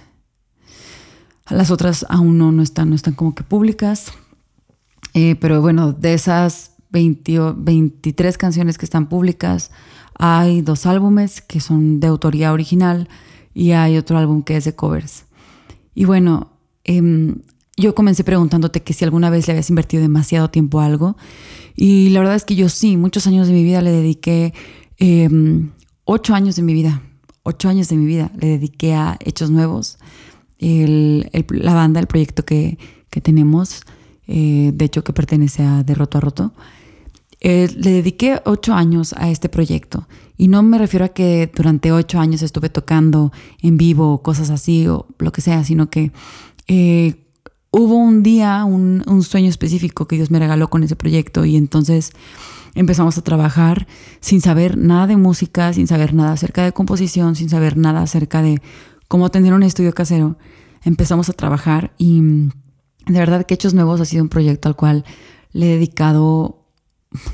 Mm, 1.50 1.54
las 1.54 1.70
otras 1.70 2.04
aún 2.08 2.38
no, 2.38 2.62
están, 2.62 2.90
no 2.90 2.96
están 2.96 3.14
como 3.14 3.34
que 3.34 3.44
públicas. 3.44 4.12
Eh, 5.14 5.36
pero 5.36 5.60
bueno, 5.60 5.92
de 5.92 6.14
esas 6.14 6.72
23 6.90 8.38
canciones 8.38 8.78
que 8.78 8.84
están 8.86 9.08
públicas, 9.08 9.70
hay 10.18 10.62
dos 10.62 10.86
álbumes 10.86 11.40
que 11.40 11.60
son 11.60 12.00
de 12.00 12.06
autoría 12.06 12.52
original 12.52 13.08
y 13.54 13.72
hay 13.72 13.96
otro 13.96 14.18
álbum 14.18 14.42
que 14.42 14.56
es 14.56 14.64
de 14.64 14.74
covers. 14.74 15.24
Y 15.94 16.04
bueno, 16.04 16.52
em, 16.84 17.42
yo 17.76 17.94
comencé 17.94 18.24
preguntándote 18.24 18.82
que 18.82 18.92
si 18.92 19.04
alguna 19.04 19.30
vez 19.30 19.46
le 19.46 19.52
habías 19.52 19.68
invertido 19.68 20.02
demasiado 20.02 20.48
tiempo 20.48 20.80
a 20.80 20.86
algo. 20.86 21.16
Y 21.74 22.08
la 22.10 22.20
verdad 22.20 22.36
es 22.36 22.44
que 22.44 22.56
yo 22.56 22.68
sí, 22.68 22.96
muchos 22.96 23.26
años 23.26 23.48
de 23.48 23.52
mi 23.52 23.64
vida 23.64 23.82
le 23.82 23.92
dediqué, 23.92 24.54
em, 24.98 25.72
ocho 26.04 26.34
años 26.34 26.56
de 26.56 26.62
mi 26.62 26.72
vida, 26.72 27.02
ocho 27.42 27.68
años 27.68 27.88
de 27.88 27.96
mi 27.96 28.06
vida 28.06 28.30
le 28.40 28.48
dediqué 28.48 28.94
a 28.94 29.18
Hechos 29.20 29.50
Nuevos, 29.50 29.98
la 30.58 31.74
banda, 31.74 32.00
el 32.00 32.06
proyecto 32.06 32.44
que, 32.44 32.78
tenemos, 33.22 33.80
eh, 34.26 34.72
de 34.74 34.84
hecho 34.84 35.02
que 35.02 35.14
pertenece 35.14 35.62
a 35.62 35.82
De 35.82 35.94
Roto 35.94 36.18
a 36.18 36.20
Roto. 36.20 36.52
Eh, 37.40 37.68
le 37.76 37.90
dediqué 37.90 38.40
ocho 38.44 38.74
años 38.74 39.14
a 39.16 39.30
este 39.30 39.48
proyecto 39.48 40.06
y 40.36 40.48
no 40.48 40.62
me 40.62 40.78
refiero 40.78 41.04
a 41.04 41.08
que 41.10 41.50
durante 41.54 41.92
ocho 41.92 42.18
años 42.18 42.42
estuve 42.42 42.68
tocando 42.70 43.32
en 43.62 43.76
vivo 43.76 44.22
cosas 44.22 44.50
así 44.50 44.86
o 44.88 45.06
lo 45.18 45.32
que 45.32 45.40
sea, 45.42 45.64
sino 45.64 45.88
que 45.88 46.12
eh, 46.66 47.25
hubo 47.76 47.96
un 47.96 48.22
día, 48.22 48.64
un, 48.64 49.22
sueño 49.22 49.50
específico 49.50 50.08
que 50.08 50.16
Dios 50.16 50.30
me 50.30 50.38
regaló 50.38 50.68
con 50.68 50.82
ese 50.82 50.96
proyecto 50.96 51.44
y 51.44 51.56
entonces 51.56 52.12
empezamos 52.74 53.18
a 53.18 53.22
trabajar 53.22 53.86
sin 54.20 54.40
saber 54.40 54.78
nada 54.78 55.06
de 55.06 55.18
música, 55.18 55.72
sin 55.74 55.86
saber 55.86 56.14
nada 56.14 56.32
acerca 56.32 56.64
de 56.64 56.72
composición, 56.72 57.36
sin 57.36 57.50
saber 57.50 57.76
nada 57.76 58.00
acerca 58.00 58.40
de 58.40 58.62
cómo 59.08 59.30
tener 59.30 59.52
un 59.52 59.62
estudio 59.62 59.92
casero. 59.92 60.38
Empezamos 60.84 61.28
a 61.28 61.34
trabajar 61.34 61.92
y 61.98 62.22
mm, 62.22 62.50
de 63.08 63.18
verdad 63.18 63.44
que 63.44 63.54
Hechos 63.54 63.74
Nuevos 63.74 64.00
ha 64.00 64.06
sido 64.06 64.22
un 64.22 64.30
proyecto 64.30 64.68
al 64.68 64.76
cual 64.76 65.04
le 65.52 65.66
he 65.66 65.74
dedicado 65.74 66.64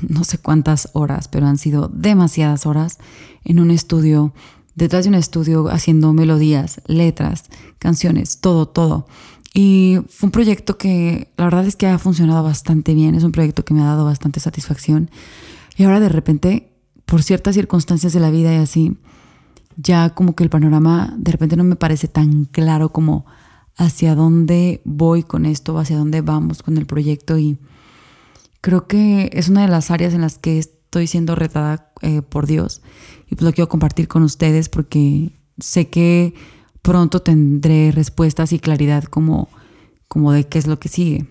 no 0.09 0.25
sé 0.25 0.39
cuántas 0.39 0.89
horas, 0.91 1.29
pero 1.29 1.47
han 1.47 1.57
sido 1.57 1.87
demasiadas 1.87 2.65
horas 2.65 2.97
en 3.45 3.61
un 3.61 3.71
estudio, 3.71 4.33
detrás 4.75 5.05
de 5.05 5.09
un 5.09 5.15
estudio 5.15 5.69
haciendo 5.69 6.11
melodías, 6.11 6.81
letras, 6.87 7.45
canciones, 7.79 8.41
todo, 8.41 8.67
todo. 8.67 9.07
Y 9.53 9.99
fue 10.09 10.27
un 10.27 10.31
proyecto 10.31 10.77
que 10.79 11.31
la 11.37 11.45
verdad 11.45 11.65
es 11.67 11.75
que 11.75 11.85
ha 11.85 11.99
funcionado 11.99 12.43
bastante 12.43 12.95
bien, 12.95 13.13
es 13.13 13.23
un 13.23 13.31
proyecto 13.31 13.63
que 13.63 13.75
me 13.75 13.81
ha 13.81 13.85
dado 13.85 14.03
bastante 14.03 14.39
satisfacción. 14.39 15.11
Y 15.77 15.83
ahora 15.83 15.99
de 15.99 16.09
repente, 16.09 16.73
por 17.05 17.21
ciertas 17.21 17.53
circunstancias 17.53 18.13
de 18.13 18.19
la 18.19 18.31
vida 18.31 18.51
y 18.51 18.57
así, 18.57 18.97
ya 19.77 20.09
como 20.09 20.35
que 20.35 20.43
el 20.43 20.49
panorama 20.49 21.13
de 21.17 21.31
repente 21.31 21.55
no 21.55 21.63
me 21.63 21.75
parece 21.75 22.07
tan 22.07 22.45
claro 22.45 22.89
como 22.89 23.25
hacia 23.75 24.15
dónde 24.15 24.81
voy 24.85 25.23
con 25.23 25.45
esto, 25.45 25.77
hacia 25.77 25.97
dónde 25.97 26.21
vamos 26.21 26.63
con 26.63 26.77
el 26.77 26.85
proyecto 26.85 27.37
y 27.37 27.59
creo 28.61 28.87
que 28.87 29.29
es 29.33 29.49
una 29.49 29.63
de 29.63 29.67
las 29.67 29.91
áreas 29.91 30.13
en 30.13 30.21
las 30.21 30.37
que 30.37 30.59
estoy 30.59 31.07
siendo 31.07 31.35
retada 31.35 31.91
eh, 32.01 32.21
por 32.21 32.45
Dios 32.45 32.81
y 33.29 33.35
pues 33.35 33.41
lo 33.45 33.53
quiero 33.53 33.69
compartir 33.69 34.07
con 34.07 34.23
ustedes 34.23 34.69
porque 34.69 35.31
sé 35.57 35.89
que 35.89 36.33
pronto 36.83 37.21
tendré 37.21 37.91
respuestas 37.91 38.53
y 38.53 38.59
claridad 38.59 39.05
como, 39.05 39.49
como 40.07 40.31
de 40.31 40.43
qué 40.43 40.59
es 40.59 40.67
lo 40.67 40.77
que 40.79 40.89
sigue. 40.89 41.25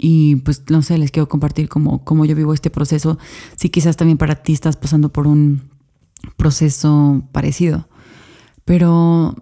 Y 0.00 0.36
pues 0.36 0.64
no 0.70 0.82
sé, 0.82 0.98
les 0.98 1.12
quiero 1.12 1.28
compartir 1.28 1.68
cómo, 1.68 2.04
cómo 2.04 2.24
yo 2.24 2.34
vivo 2.34 2.52
este 2.52 2.70
proceso. 2.70 3.18
Si 3.56 3.68
quizás 3.68 3.96
también 3.96 4.18
para 4.18 4.42
ti 4.42 4.52
estás 4.52 4.76
pasando 4.76 5.10
por 5.10 5.28
un 5.28 5.70
proceso 6.36 7.22
parecido. 7.30 7.86
Pero 8.64 9.36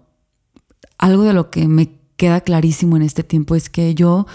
algo 0.97 1.23
de 1.23 1.33
lo 1.33 1.49
que 1.49 1.67
me 1.67 1.97
queda 2.17 2.41
clarísimo 2.41 2.97
en 2.97 3.01
este 3.01 3.23
tiempo 3.23 3.55
es 3.55 3.69
que 3.69 3.95
yo 3.95 4.27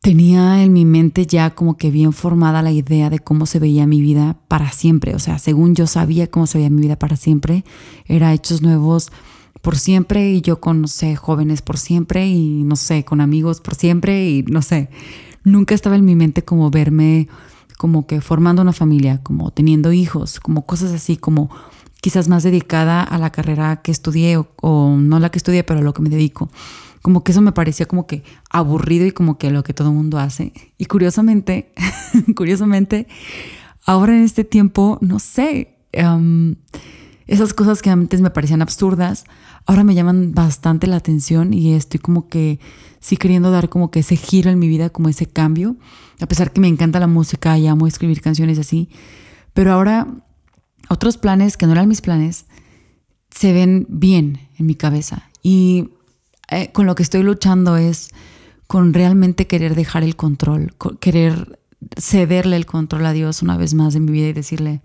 tenía 0.00 0.62
en 0.62 0.72
mi 0.72 0.84
mente 0.84 1.26
ya 1.26 1.50
como 1.50 1.76
que 1.76 1.90
bien 1.90 2.12
formada 2.12 2.62
la 2.62 2.72
idea 2.72 3.10
de 3.10 3.18
cómo 3.18 3.46
se 3.46 3.58
veía 3.58 3.86
mi 3.86 4.00
vida 4.00 4.38
para 4.48 4.72
siempre. 4.72 5.14
O 5.14 5.18
sea, 5.18 5.38
según 5.38 5.74
yo 5.74 5.86
sabía 5.86 6.26
cómo 6.26 6.46
se 6.46 6.58
veía 6.58 6.70
mi 6.70 6.80
vida 6.80 6.98
para 6.98 7.16
siempre, 7.16 7.64
era 8.06 8.32
hechos 8.32 8.62
nuevos 8.62 9.12
por 9.62 9.76
siempre 9.76 10.30
y 10.30 10.40
yo 10.40 10.60
con, 10.60 10.80
no 10.80 10.88
sé, 10.88 11.16
jóvenes 11.16 11.62
por 11.62 11.78
siempre 11.78 12.26
y, 12.26 12.64
no 12.64 12.76
sé, 12.76 13.04
con 13.04 13.20
amigos 13.20 13.60
por 13.60 13.74
siempre 13.74 14.28
y, 14.28 14.42
no 14.44 14.62
sé, 14.62 14.90
nunca 15.44 15.74
estaba 15.74 15.96
en 15.96 16.04
mi 16.04 16.14
mente 16.14 16.44
como 16.44 16.70
verme 16.70 17.28
como 17.78 18.06
que 18.06 18.20
formando 18.20 18.60
una 18.60 18.72
familia, 18.72 19.22
como 19.22 19.52
teniendo 19.52 19.92
hijos, 19.92 20.40
como 20.40 20.66
cosas 20.66 20.92
así, 20.92 21.16
como 21.16 21.48
quizás 22.00 22.28
más 22.28 22.42
dedicada 22.42 23.02
a 23.02 23.18
la 23.18 23.30
carrera 23.30 23.82
que 23.82 23.92
estudié 23.92 24.36
o, 24.36 24.96
no 24.98 25.18
la 25.20 25.30
que 25.30 25.38
estudié, 25.38 25.64
pero 25.64 25.80
a 25.80 25.82
lo 25.82 25.94
que 25.94 26.02
me 26.02 26.10
dedico. 26.10 26.50
Como 27.02 27.22
que 27.22 27.32
eso 27.32 27.40
me 27.40 27.52
parecía 27.52 27.86
como 27.86 28.06
que 28.06 28.24
aburrido 28.50 29.06
y 29.06 29.12
como 29.12 29.38
que 29.38 29.50
lo 29.50 29.62
que 29.62 29.74
todo 29.74 29.92
mundo 29.92 30.18
hace. 30.18 30.52
Y 30.76 30.86
curiosamente, 30.86 31.72
curiosamente, 32.36 33.06
ahora 33.86 34.16
en 34.16 34.24
este 34.24 34.44
tiempo, 34.44 34.98
no 35.00 35.20
sé, 35.20 35.78
um, 35.96 36.56
esas 37.28 37.52
cosas 37.52 37.82
que 37.82 37.90
antes 37.90 38.22
me 38.22 38.30
parecían 38.30 38.62
absurdas, 38.62 39.24
ahora 39.66 39.84
me 39.84 39.94
llaman 39.94 40.32
bastante 40.32 40.86
la 40.86 40.96
atención 40.96 41.52
y 41.52 41.74
estoy 41.74 42.00
como 42.00 42.28
que 42.28 42.58
sí 43.00 43.18
queriendo 43.18 43.50
dar 43.50 43.68
como 43.68 43.90
que 43.90 44.00
ese 44.00 44.16
giro 44.16 44.50
en 44.50 44.58
mi 44.58 44.66
vida, 44.66 44.90
como 44.90 45.10
ese 45.10 45.26
cambio, 45.26 45.76
a 46.20 46.26
pesar 46.26 46.52
que 46.52 46.60
me 46.60 46.68
encanta 46.68 46.98
la 46.98 47.06
música 47.06 47.56
y 47.58 47.66
amo 47.66 47.86
escribir 47.86 48.22
canciones 48.22 48.58
así, 48.58 48.88
pero 49.52 49.72
ahora 49.72 50.08
otros 50.88 51.18
planes 51.18 51.58
que 51.58 51.66
no 51.66 51.72
eran 51.72 51.86
mis 51.86 52.00
planes 52.00 52.46
se 53.30 53.52
ven 53.52 53.86
bien 53.90 54.48
en 54.58 54.64
mi 54.64 54.74
cabeza 54.74 55.28
y 55.42 55.90
eh, 56.50 56.72
con 56.72 56.86
lo 56.86 56.94
que 56.94 57.02
estoy 57.02 57.22
luchando 57.22 57.76
es 57.76 58.08
con 58.66 58.94
realmente 58.94 59.46
querer 59.46 59.74
dejar 59.74 60.02
el 60.02 60.16
control, 60.16 60.74
querer 60.98 61.58
cederle 61.98 62.56
el 62.56 62.64
control 62.64 63.04
a 63.04 63.12
Dios 63.12 63.42
una 63.42 63.58
vez 63.58 63.74
más 63.74 63.94
en 63.94 64.06
mi 64.06 64.12
vida 64.12 64.28
y 64.28 64.32
decirle, 64.32 64.80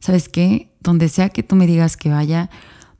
¿sabes 0.00 0.28
qué? 0.28 0.70
Donde 0.86 1.08
sea 1.08 1.30
que 1.30 1.42
tú 1.42 1.56
me 1.56 1.66
digas 1.66 1.96
que 1.96 2.10
vaya, 2.10 2.48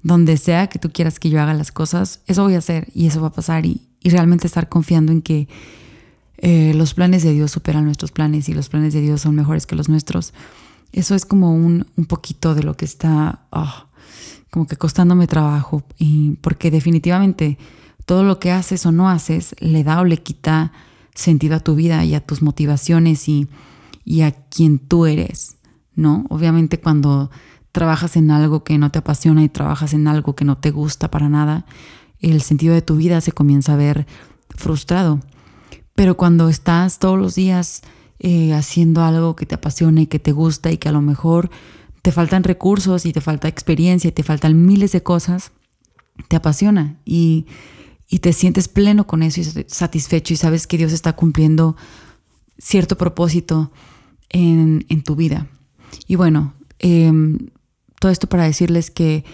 donde 0.02 0.36
sea 0.38 0.66
que 0.66 0.80
tú 0.80 0.90
quieras 0.90 1.20
que 1.20 1.30
yo 1.30 1.40
haga 1.40 1.54
las 1.54 1.70
cosas, 1.70 2.20
eso 2.26 2.42
voy 2.42 2.54
a 2.54 2.58
hacer 2.58 2.88
y 2.94 3.06
eso 3.06 3.20
va 3.20 3.28
a 3.28 3.32
pasar 3.32 3.64
y, 3.64 3.82
realmente 4.02 4.46
estar 4.46 4.68
confiando 4.68 5.10
en 5.10 5.20
que 5.20 5.48
eh, 6.38 6.72
los 6.74 6.94
planes 6.94 7.24
de 7.24 7.32
Dios 7.32 7.50
superan 7.50 7.84
nuestros 7.84 8.12
planes 8.12 8.48
y 8.48 8.54
los 8.54 8.68
planes 8.68 8.92
de 8.92 9.00
Dios 9.00 9.20
son 9.20 9.34
mejores 9.34 9.66
que 9.66 9.74
los 9.74 9.88
nuestros. 9.88 10.32
Eso 10.92 11.14
es 11.14 11.24
como 11.24 11.52
un, 11.52 11.86
un 11.96 12.06
poquito 12.06 12.54
de 12.54 12.62
lo 12.62 12.76
que 12.76 12.84
está 12.84 13.46
ah, 13.50 13.86
como 14.50 14.66
que 14.66 14.76
costándome 14.76 15.26
trabajo 15.26 15.82
y 15.98 16.32
porque 16.40 16.70
definitivamente 16.70 17.58
todo 18.04 18.22
lo 18.22 18.38
que 18.38 18.52
haces 18.52 18.86
o 18.86 18.92
no 18.92 19.08
haces 19.10 19.54
le 19.58 19.84
da 19.84 20.00
o 20.00 20.04
le 20.04 20.18
quita 20.18 20.72
sentido 21.14 21.56
a 21.56 21.60
tu 21.60 21.74
vida 21.74 22.04
y 22.04 22.14
a 22.14 22.20
tus 22.20 22.42
motivaciones 22.42 23.28
y, 23.28 23.48
a 24.22 24.30
quien 24.30 24.78
tú 24.78 25.06
eres, 25.06 25.56
¿no? 25.96 26.26
Obviamente 26.28 26.78
cuando 26.78 27.30
trabajas 27.76 28.16
en 28.16 28.30
algo 28.30 28.64
que 28.64 28.78
no 28.78 28.90
te 28.90 29.00
apasiona 29.00 29.44
y 29.44 29.50
trabajas 29.50 29.92
en 29.92 30.08
algo 30.08 30.34
que 30.34 30.46
no 30.46 30.56
te 30.56 30.70
gusta 30.70 31.10
para 31.10 31.28
nada, 31.28 31.66
el 32.20 32.40
sentido 32.40 32.72
de 32.72 32.80
tu 32.80 32.96
vida 32.96 33.20
se 33.20 33.32
comienza 33.32 33.74
a 33.74 33.76
ver 33.76 34.06
frustrado. 34.48 35.20
Pero 35.94 36.16
cuando 36.16 36.48
estás 36.48 36.98
todos 36.98 37.18
los 37.18 37.34
días 37.34 37.82
eh, 38.18 38.54
haciendo 38.54 39.04
algo 39.04 39.36
que 39.36 39.44
te 39.44 39.56
apasiona 39.56 40.00
y 40.00 40.06
que 40.06 40.18
te 40.18 40.32
gusta 40.32 40.72
y 40.72 40.78
que 40.78 40.88
a 40.88 40.92
lo 40.92 41.02
mejor 41.02 41.50
te 42.00 42.12
faltan 42.12 42.44
recursos 42.44 43.04
y 43.04 43.12
te 43.12 43.20
falta 43.20 43.46
experiencia 43.46 44.08
y 44.08 44.12
te 44.12 44.22
faltan 44.22 44.64
miles 44.64 44.92
de 44.92 45.02
cosas, 45.02 45.52
te 46.28 46.36
apasiona. 46.36 46.96
Y 47.04 47.46
y 48.08 48.20
te 48.20 48.32
sientes 48.32 48.68
pleno 48.68 49.06
con 49.06 49.22
eso 49.22 49.40
y 49.40 49.64
satisfecho 49.66 50.34
y 50.34 50.36
sabes 50.36 50.66
que 50.66 50.78
Dios 50.78 50.92
está 50.92 51.14
cumpliendo 51.14 51.76
cierto 52.58 52.96
propósito 52.96 53.72
en, 54.28 55.02
tu 55.02 55.16
vida. 55.16 55.48
Y 56.06 56.14
bueno, 56.14 56.54
em, 56.78 57.38
todo 58.00 58.10
esto 58.10 58.28
para 58.28 58.44
decirles 58.44 58.90
que 58.90 59.24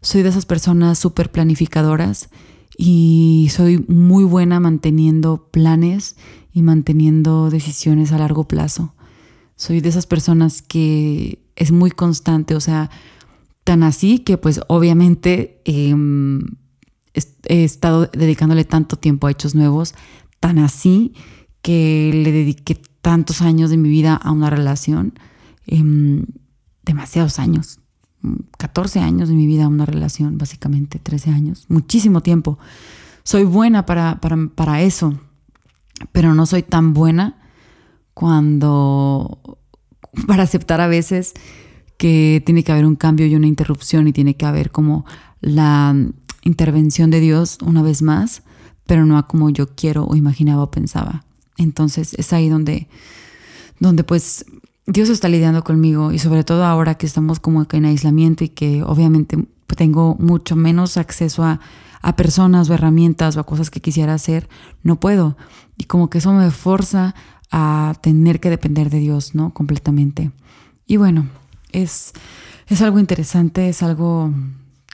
soy 0.00 0.22
de 0.22 0.30
esas 0.30 0.46
personas 0.46 0.98
súper 0.98 1.30
planificadoras 1.30 2.28
y 2.76 3.48
soy 3.52 3.84
muy 3.88 4.24
buena 4.24 4.60
manteniendo 4.60 5.48
planes 5.50 6.16
y 6.52 6.62
manteniendo 6.62 7.50
decisiones 7.50 8.12
a 8.12 8.18
largo 8.18 8.44
plazo. 8.44 8.94
Soy 9.56 9.80
de 9.80 9.88
esas 9.88 10.06
personas 10.06 10.62
que 10.62 11.42
es 11.56 11.72
muy 11.72 11.90
constante, 11.90 12.54
o 12.54 12.60
sea, 12.60 12.90
tan 13.64 13.82
así 13.82 14.18
que 14.18 14.38
pues 14.38 14.60
obviamente 14.68 15.60
em, 15.64 16.42
he 17.44 17.64
estado 17.64 18.06
dedicándole 18.06 18.64
tanto 18.64 18.96
tiempo 18.96 19.26
a 19.26 19.30
hechos 19.30 19.54
nuevos, 19.54 19.94
tan 20.40 20.58
así 20.58 21.14
que 21.60 22.10
le 22.12 22.32
dediqué 22.32 22.80
tantos 23.02 23.42
años 23.42 23.70
de 23.70 23.76
mi 23.76 23.88
vida 23.88 24.14
a 24.14 24.32
una 24.32 24.50
relación, 24.50 25.14
em, 25.66 26.24
demasiados 26.84 27.38
años, 27.38 27.78
14 28.58 29.00
años 29.00 29.28
de 29.28 29.34
mi 29.34 29.46
vida 29.46 29.68
una 29.68 29.86
relación, 29.86 30.38
básicamente 30.38 30.98
13 30.98 31.30
años, 31.30 31.66
muchísimo 31.68 32.20
tiempo. 32.20 32.58
Soy 33.24 33.44
buena 33.44 33.86
para, 33.86 34.20
para, 34.20 34.36
para 34.54 34.82
eso, 34.82 35.14
pero 36.12 36.34
no 36.34 36.46
soy 36.46 36.62
tan 36.62 36.92
buena 36.92 37.38
cuando, 38.14 39.58
para 40.26 40.42
aceptar 40.42 40.80
a 40.80 40.88
veces 40.88 41.34
que 41.96 42.42
tiene 42.44 42.64
que 42.64 42.72
haber 42.72 42.84
un 42.84 42.96
cambio 42.96 43.26
y 43.26 43.34
una 43.34 43.46
interrupción 43.46 44.08
y 44.08 44.12
tiene 44.12 44.34
que 44.34 44.46
haber 44.46 44.70
como 44.70 45.04
la 45.40 45.94
intervención 46.42 47.10
de 47.10 47.20
Dios 47.20 47.58
una 47.64 47.82
vez 47.82 48.02
más, 48.02 48.42
pero 48.86 49.06
no 49.06 49.18
a 49.18 49.28
como 49.28 49.50
yo 49.50 49.74
quiero 49.74 50.04
o 50.04 50.16
imaginaba 50.16 50.64
o 50.64 50.70
pensaba. 50.70 51.24
Entonces 51.58 52.14
es 52.14 52.32
ahí 52.32 52.48
donde, 52.48 52.88
donde 53.78 54.04
pues 54.04 54.44
Dios 54.86 55.08
está 55.08 55.28
lidiando 55.28 55.62
conmigo 55.62 56.12
y 56.12 56.18
sobre 56.18 56.44
todo 56.44 56.64
ahora 56.64 56.96
que 56.96 57.06
estamos 57.06 57.40
como 57.40 57.66
en 57.70 57.84
aislamiento 57.84 58.44
y 58.44 58.48
que 58.48 58.82
obviamente 58.82 59.46
tengo 59.76 60.16
mucho 60.18 60.56
menos 60.56 60.96
acceso 60.96 61.44
a, 61.44 61.60
a 62.00 62.16
personas 62.16 62.68
o 62.68 62.74
herramientas 62.74 63.36
o 63.36 63.40
a 63.40 63.46
cosas 63.46 63.70
que 63.70 63.80
quisiera 63.80 64.14
hacer, 64.14 64.48
no 64.82 64.98
puedo. 64.98 65.36
Y 65.78 65.84
como 65.84 66.10
que 66.10 66.18
eso 66.18 66.32
me 66.32 66.50
forza 66.50 67.14
a 67.50 67.94
tener 68.02 68.40
que 68.40 68.50
depender 68.50 68.90
de 68.90 68.98
Dios, 68.98 69.34
¿no? 69.34 69.54
Completamente. 69.54 70.32
Y 70.86 70.96
bueno, 70.96 71.28
es, 71.70 72.12
es 72.66 72.82
algo 72.82 72.98
interesante, 72.98 73.68
es 73.68 73.82
algo 73.82 74.32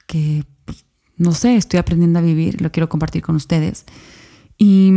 que 0.07 0.45
no 1.19 1.33
sé, 1.33 1.57
estoy 1.57 1.79
aprendiendo 1.79 2.21
a 2.21 2.23
vivir, 2.23 2.63
lo 2.63 2.71
quiero 2.71 2.89
compartir 2.89 3.23
con 3.23 3.37
ustedes. 3.37 3.85
Y, 4.57 4.93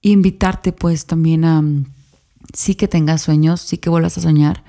invitarte 0.00 0.72
pues 0.72 1.06
también 1.06 1.44
a, 1.44 1.60
sí 2.52 2.74
que 2.74 2.88
tengas 2.88 3.22
sueños, 3.22 3.60
sí 3.60 3.78
que 3.78 3.90
vuelvas 3.90 4.18
a 4.18 4.22
soñar, 4.22 4.64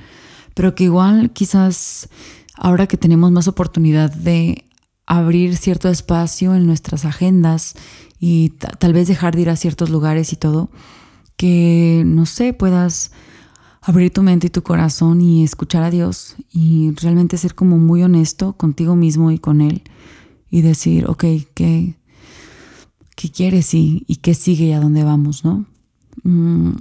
pero 0.53 0.75
que 0.75 0.86
igual 0.86 1.31
quizás 1.31 2.09
ahora 2.55 2.88
que 2.88 2.98
tenemos 2.98 3.31
más 3.31 3.48
oportunidad 3.48 4.13
de 4.13 4.65
abrir 5.05 5.57
cierto 5.57 5.89
espacio 5.89 6.53
en 6.53 6.67
nuestras 6.67 7.05
agendas 7.05 7.75
y 8.19 8.50
tal 8.79 8.93
vez 8.93 9.07
dejar 9.07 9.36
de 9.36 9.41
ir 9.41 9.50
a 9.50 9.55
ciertos 9.55 9.89
lugares 9.89 10.33
y 10.33 10.36
todo, 10.36 10.69
que 11.38 12.03
no 12.05 12.25
sé, 12.25 12.53
puedas 12.53 13.12
abrir 13.81 14.12
tu 14.12 14.21
mente 14.21 14.48
y 14.48 14.50
tu 14.50 14.62
corazón 14.62 15.21
y 15.21 15.43
escuchar 15.43 15.83
a 15.83 15.89
Dios 15.89 16.36
y 16.51 16.91
realmente 17.01 17.38
ser 17.38 17.55
como 17.55 17.77
muy 17.77 18.03
honesto 18.03 18.53
contigo 18.53 18.95
mismo 18.95 19.31
y 19.31 19.39
con 19.39 19.62
Él 19.62 19.81
y 20.51 20.62
decir, 20.62 21.07
ok, 21.07 21.24
¿qué, 21.53 21.95
qué 23.15 23.31
quieres 23.31 23.74
y, 23.74 24.03
y 24.07 24.17
qué 24.17 24.33
sigue 24.33 24.65
y 24.65 24.74
a 24.74 24.79
dónde 24.79 25.03
vamos, 25.03 25.45
no? 25.45 25.65
Mm, 26.24 26.71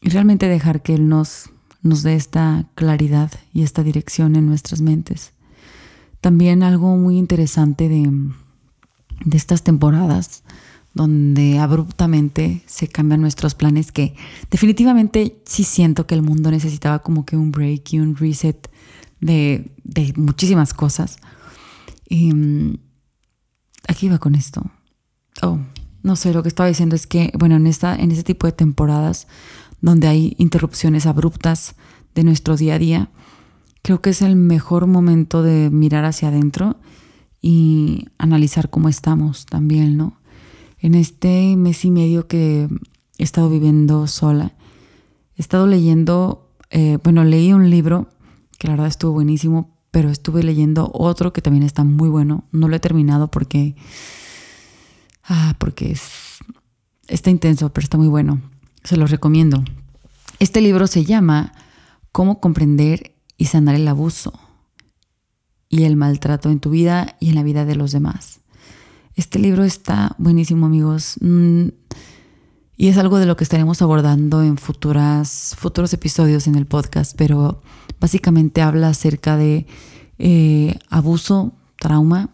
y 0.00 0.10
realmente 0.10 0.48
dejar 0.48 0.82
que 0.82 0.94
Él 0.94 1.08
nos, 1.08 1.50
nos 1.82 2.02
dé 2.02 2.14
esta 2.14 2.66
claridad 2.74 3.32
y 3.52 3.62
esta 3.62 3.82
dirección 3.82 4.36
en 4.36 4.46
nuestras 4.46 4.80
mentes. 4.80 5.32
También 6.20 6.62
algo 6.62 6.96
muy 6.96 7.16
interesante 7.16 7.88
de, 7.88 8.10
de 9.24 9.36
estas 9.36 9.62
temporadas 9.62 10.42
donde 10.94 11.58
abruptamente 11.58 12.62
se 12.66 12.88
cambian 12.88 13.20
nuestros 13.20 13.54
planes 13.54 13.92
que 13.92 14.16
definitivamente 14.50 15.40
sí 15.44 15.62
siento 15.62 16.06
que 16.06 16.14
el 16.14 16.22
mundo 16.22 16.50
necesitaba 16.50 17.00
como 17.00 17.24
que 17.24 17.36
un 17.36 17.52
break 17.52 17.92
y 17.92 18.00
un 18.00 18.16
reset 18.16 18.68
de, 19.20 19.70
de 19.84 20.12
muchísimas 20.16 20.74
cosas. 20.74 21.18
Y, 22.08 22.32
mm, 22.32 22.78
aquí 23.86 24.08
va 24.08 24.18
con 24.18 24.34
esto. 24.34 24.62
Oh, 25.42 25.58
no 26.02 26.16
sé, 26.16 26.32
lo 26.32 26.42
que 26.42 26.48
estaba 26.48 26.68
diciendo 26.68 26.96
es 26.96 27.06
que, 27.06 27.32
bueno, 27.38 27.56
en, 27.56 27.66
esta, 27.66 27.94
en 27.96 28.10
este 28.10 28.24
tipo 28.24 28.46
de 28.46 28.52
temporadas 28.52 29.26
donde 29.80 30.08
hay 30.08 30.34
interrupciones 30.38 31.06
abruptas 31.06 31.74
de 32.14 32.24
nuestro 32.24 32.56
día 32.56 32.74
a 32.74 32.78
día, 32.78 33.10
creo 33.82 34.00
que 34.00 34.10
es 34.10 34.22
el 34.22 34.36
mejor 34.36 34.86
momento 34.86 35.42
de 35.42 35.70
mirar 35.70 36.04
hacia 36.04 36.28
adentro 36.28 36.76
y 37.40 38.06
analizar 38.18 38.70
cómo 38.70 38.88
estamos 38.88 39.46
también, 39.46 39.96
¿no? 39.96 40.18
En 40.78 40.94
este 40.94 41.56
mes 41.56 41.84
y 41.84 41.90
medio 41.90 42.26
que 42.26 42.68
he 43.18 43.22
estado 43.22 43.50
viviendo 43.50 44.06
sola, 44.06 44.54
he 45.36 45.40
estado 45.42 45.66
leyendo, 45.66 46.52
eh, 46.70 46.98
bueno, 47.02 47.24
leí 47.24 47.52
un 47.52 47.70
libro 47.70 48.08
que 48.58 48.66
la 48.66 48.74
verdad 48.74 48.88
estuvo 48.88 49.12
buenísimo, 49.12 49.76
pero 49.90 50.10
estuve 50.10 50.42
leyendo 50.42 50.90
otro 50.92 51.32
que 51.32 51.42
también 51.42 51.64
está 51.64 51.84
muy 51.84 52.08
bueno. 52.08 52.44
No 52.52 52.68
lo 52.68 52.76
he 52.76 52.80
terminado 52.80 53.30
porque, 53.30 53.76
ah, 55.24 55.54
porque 55.58 55.92
es, 55.92 56.02
está 57.06 57.30
intenso, 57.30 57.72
pero 57.72 57.84
está 57.84 57.96
muy 57.96 58.08
bueno. 58.08 58.42
Se 58.84 58.96
los 58.96 59.10
recomiendo. 59.10 59.64
Este 60.38 60.60
libro 60.60 60.86
se 60.86 61.04
llama 61.04 61.52
Cómo 62.12 62.40
comprender 62.40 63.14
y 63.36 63.46
sanar 63.46 63.74
el 63.74 63.88
abuso 63.88 64.38
y 65.68 65.84
el 65.84 65.96
maltrato 65.96 66.50
en 66.50 66.60
tu 66.60 66.70
vida 66.70 67.16
y 67.20 67.30
en 67.30 67.34
la 67.34 67.42
vida 67.42 67.64
de 67.64 67.76
los 67.76 67.92
demás. 67.92 68.40
Este 69.14 69.38
libro 69.38 69.64
está 69.64 70.14
buenísimo, 70.18 70.66
amigos. 70.66 71.16
Mm, 71.20 71.68
y 72.76 72.86
es 72.86 72.96
algo 72.96 73.18
de 73.18 73.26
lo 73.26 73.36
que 73.36 73.42
estaremos 73.42 73.82
abordando 73.82 74.42
en 74.42 74.56
futuras, 74.56 75.56
futuros 75.58 75.92
episodios 75.92 76.46
en 76.46 76.54
el 76.54 76.66
podcast, 76.66 77.16
pero 77.16 77.60
básicamente 77.98 78.62
habla 78.62 78.90
acerca 78.90 79.36
de 79.36 79.66
eh, 80.18 80.78
abuso, 80.88 81.54
trauma, 81.76 82.30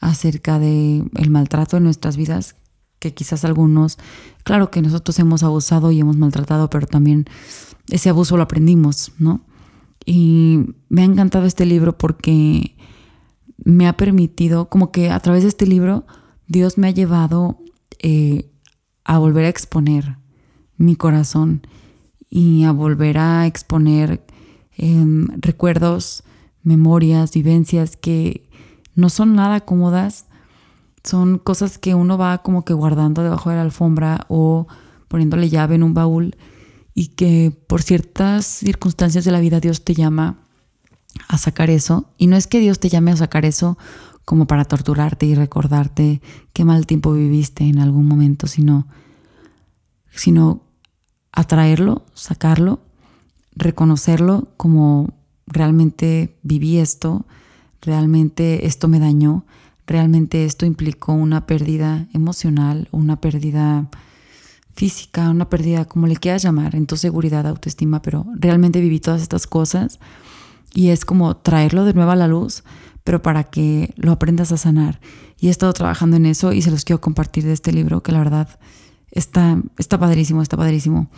acerca 0.00 0.60
de 0.60 1.04
el 1.16 1.30
maltrato 1.30 1.76
en 1.76 1.84
nuestras 1.84 2.16
vidas, 2.16 2.54
que 3.02 3.12
quizás 3.12 3.44
algunos, 3.44 3.98
claro 4.44 4.70
que 4.70 4.80
nosotros 4.80 5.18
hemos 5.18 5.42
abusado 5.42 5.90
y 5.90 5.98
hemos 5.98 6.16
maltratado, 6.16 6.70
pero 6.70 6.86
también 6.86 7.26
ese 7.88 8.10
abuso 8.10 8.36
lo 8.36 8.44
aprendimos, 8.44 9.10
¿no? 9.18 9.40
Y 10.06 10.60
me 10.88 11.02
ha 11.02 11.04
encantado 11.04 11.44
este 11.46 11.66
libro 11.66 11.98
porque 11.98 12.76
me 13.64 13.88
ha 13.88 13.96
permitido, 13.96 14.68
como 14.68 14.92
que 14.92 15.10
a 15.10 15.18
través 15.18 15.42
de 15.42 15.48
este 15.48 15.66
libro, 15.66 16.06
Dios 16.46 16.78
me 16.78 16.86
ha 16.86 16.90
llevado 16.92 17.58
eh, 17.98 18.48
a 19.04 19.18
volver 19.18 19.46
a 19.46 19.48
exponer 19.48 20.18
mi 20.76 20.94
corazón 20.94 21.62
y 22.30 22.62
a 22.62 22.70
volver 22.70 23.18
a 23.18 23.48
exponer 23.48 24.24
em, 24.76 25.26
recuerdos, 25.40 26.22
memorias, 26.62 27.34
vivencias 27.34 27.96
que 27.96 28.48
no 28.94 29.08
son 29.08 29.34
nada 29.34 29.60
cómodas, 29.62 30.26
son 31.04 31.38
cosas 31.38 31.78
que 31.78 31.94
uno 31.94 32.16
va 32.18 32.38
como 32.38 32.64
que 32.64 32.74
guardando 32.74 33.22
debajo 33.22 33.50
de 33.50 33.56
la 33.56 33.62
alfombra 33.62 34.26
o 34.28 34.66
poniéndole 35.08 35.48
llave 35.48 35.74
en 35.74 35.82
un 35.82 35.94
baúl 35.94 36.36
y 36.94 37.08
que 37.08 37.56
por 37.66 37.82
ciertas 37.82 38.46
circunstancias 38.46 39.24
de 39.24 39.32
la 39.32 39.40
vida 39.40 39.60
Dios 39.60 39.84
te 39.84 39.94
llama 39.94 40.38
a 41.28 41.38
sacar 41.38 41.70
eso. 41.70 42.06
Y 42.18 42.26
no 42.26 42.36
es 42.36 42.46
que 42.46 42.60
Dios 42.60 42.78
te 42.78 42.88
llame 42.88 43.10
a 43.10 43.16
sacar 43.16 43.44
eso 43.44 43.78
como 44.24 44.46
para 44.46 44.64
torturarte 44.64 45.26
y 45.26 45.34
recordarte 45.34 46.22
qué 46.52 46.64
mal 46.64 46.86
tiempo 46.86 47.12
viviste 47.12 47.64
en 47.64 47.78
algún 47.78 48.06
momento, 48.06 48.46
sino, 48.46 48.86
sino 50.10 50.62
atraerlo, 51.32 52.04
sacarlo, 52.14 52.80
reconocerlo 53.56 54.48
como 54.56 55.12
realmente 55.46 56.38
viví 56.42 56.78
esto, 56.78 57.26
realmente 57.80 58.66
esto 58.66 58.88
me 58.88 59.00
dañó, 59.00 59.44
realmente 59.86 60.44
esto 60.44 60.66
implicó 60.66 61.12
una 61.12 61.46
pérdida 61.46 62.06
emocional, 62.12 62.88
una 62.90 63.20
pérdida 63.20 63.88
física, 64.74 65.30
una 65.30 65.48
pérdida, 65.48 65.84
como 65.84 66.06
le 66.06 66.16
quieras 66.16 66.42
llamar, 66.42 66.74
en 66.74 66.86
tu 66.86 66.96
seguridad, 66.96 67.46
autoestima, 67.46 68.02
pero 68.02 68.26
realmente 68.34 68.80
viví 68.80 69.00
todas 69.00 69.22
estas 69.22 69.46
cosas 69.46 69.98
y 70.74 70.88
es 70.88 71.04
como 71.04 71.36
traerlo 71.36 71.84
de 71.84 71.94
nuevo 71.94 72.10
a 72.10 72.16
la 72.16 72.28
luz, 72.28 72.64
pero 73.04 73.22
para 73.22 73.44
que 73.44 73.92
lo 73.96 74.12
aprendas 74.12 74.52
a 74.52 74.56
sanar. 74.56 75.00
Y 75.38 75.48
he 75.48 75.50
estado 75.50 75.72
trabajando 75.72 76.16
en 76.16 76.26
eso 76.26 76.52
y 76.52 76.62
se 76.62 76.70
los 76.70 76.84
quiero 76.84 77.00
compartir 77.00 77.44
de 77.44 77.52
este 77.52 77.72
libro, 77.72 78.02
que 78.02 78.12
la 78.12 78.18
verdad 78.18 78.48
está, 79.10 79.60
está 79.76 79.98
padrísimo, 79.98 80.40
está 80.42 80.56
padrísimo. 80.56 81.10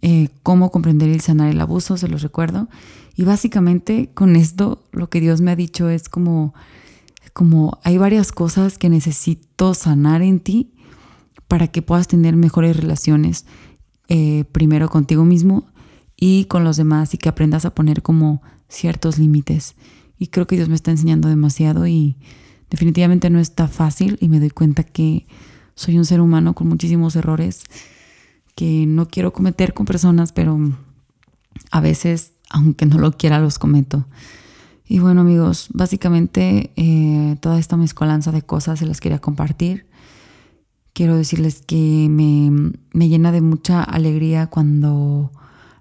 Eh, 0.00 0.28
cómo 0.42 0.70
comprender 0.70 1.08
y 1.10 1.20
sanar 1.20 1.50
el 1.50 1.60
abuso, 1.60 1.96
se 1.96 2.08
los 2.08 2.22
recuerdo. 2.22 2.68
Y 3.16 3.24
básicamente 3.24 4.10
con 4.14 4.36
esto 4.36 4.84
lo 4.92 5.10
que 5.10 5.20
Dios 5.20 5.40
me 5.40 5.50
ha 5.50 5.56
dicho 5.56 5.88
es 5.88 6.08
como, 6.08 6.54
como 7.32 7.78
hay 7.82 7.98
varias 7.98 8.32
cosas 8.32 8.78
que 8.78 8.88
necesito 8.88 9.74
sanar 9.74 10.22
en 10.22 10.40
ti 10.40 10.74
para 11.48 11.68
que 11.68 11.82
puedas 11.82 12.08
tener 12.08 12.36
mejores 12.36 12.76
relaciones, 12.76 13.46
eh, 14.08 14.44
primero 14.52 14.88
contigo 14.88 15.24
mismo 15.24 15.66
y 16.16 16.44
con 16.46 16.64
los 16.64 16.76
demás 16.76 17.14
y 17.14 17.18
que 17.18 17.28
aprendas 17.28 17.64
a 17.64 17.74
poner 17.74 18.02
como 18.02 18.42
ciertos 18.68 19.18
límites. 19.18 19.74
Y 20.18 20.28
creo 20.28 20.46
que 20.46 20.56
Dios 20.56 20.68
me 20.68 20.74
está 20.74 20.90
enseñando 20.90 21.28
demasiado 21.28 21.86
y 21.86 22.16
definitivamente 22.70 23.28
no 23.28 23.38
está 23.38 23.68
fácil 23.68 24.18
y 24.20 24.28
me 24.28 24.40
doy 24.40 24.50
cuenta 24.50 24.82
que 24.82 25.26
soy 25.74 25.98
un 25.98 26.04
ser 26.04 26.20
humano 26.20 26.54
con 26.54 26.68
muchísimos 26.68 27.16
errores 27.16 27.64
que 28.54 28.86
no 28.86 29.08
quiero 29.08 29.32
cometer 29.32 29.74
con 29.74 29.86
personas, 29.86 30.32
pero 30.32 30.58
a 31.70 31.80
veces, 31.80 32.32
aunque 32.50 32.86
no 32.86 32.98
lo 32.98 33.12
quiera, 33.12 33.40
los 33.40 33.58
cometo. 33.58 34.06
Y 34.86 34.98
bueno 34.98 35.22
amigos, 35.22 35.68
básicamente 35.72 36.72
eh, 36.76 37.36
toda 37.40 37.58
esta 37.58 37.76
mezcolanza 37.76 38.32
de 38.32 38.42
cosas 38.42 38.78
se 38.78 38.86
las 38.86 39.00
quería 39.00 39.20
compartir 39.20 39.86
quiero 40.92 41.16
decirles 41.16 41.62
que 41.66 42.08
me, 42.08 43.08
llena 43.08 43.32
de 43.32 43.40
mucha 43.40 43.82
alegría 43.82 44.46
cuando 44.46 45.32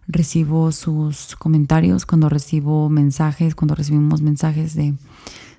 recibo 0.07 0.71
sus 0.71 1.35
comentarios, 1.35 2.05
cuando 2.05 2.29
recibo 2.29 2.89
mensajes, 2.89 3.55
cuando 3.55 3.75
recibimos 3.75 4.21
mensajes 4.21 4.75
de, 4.75 4.93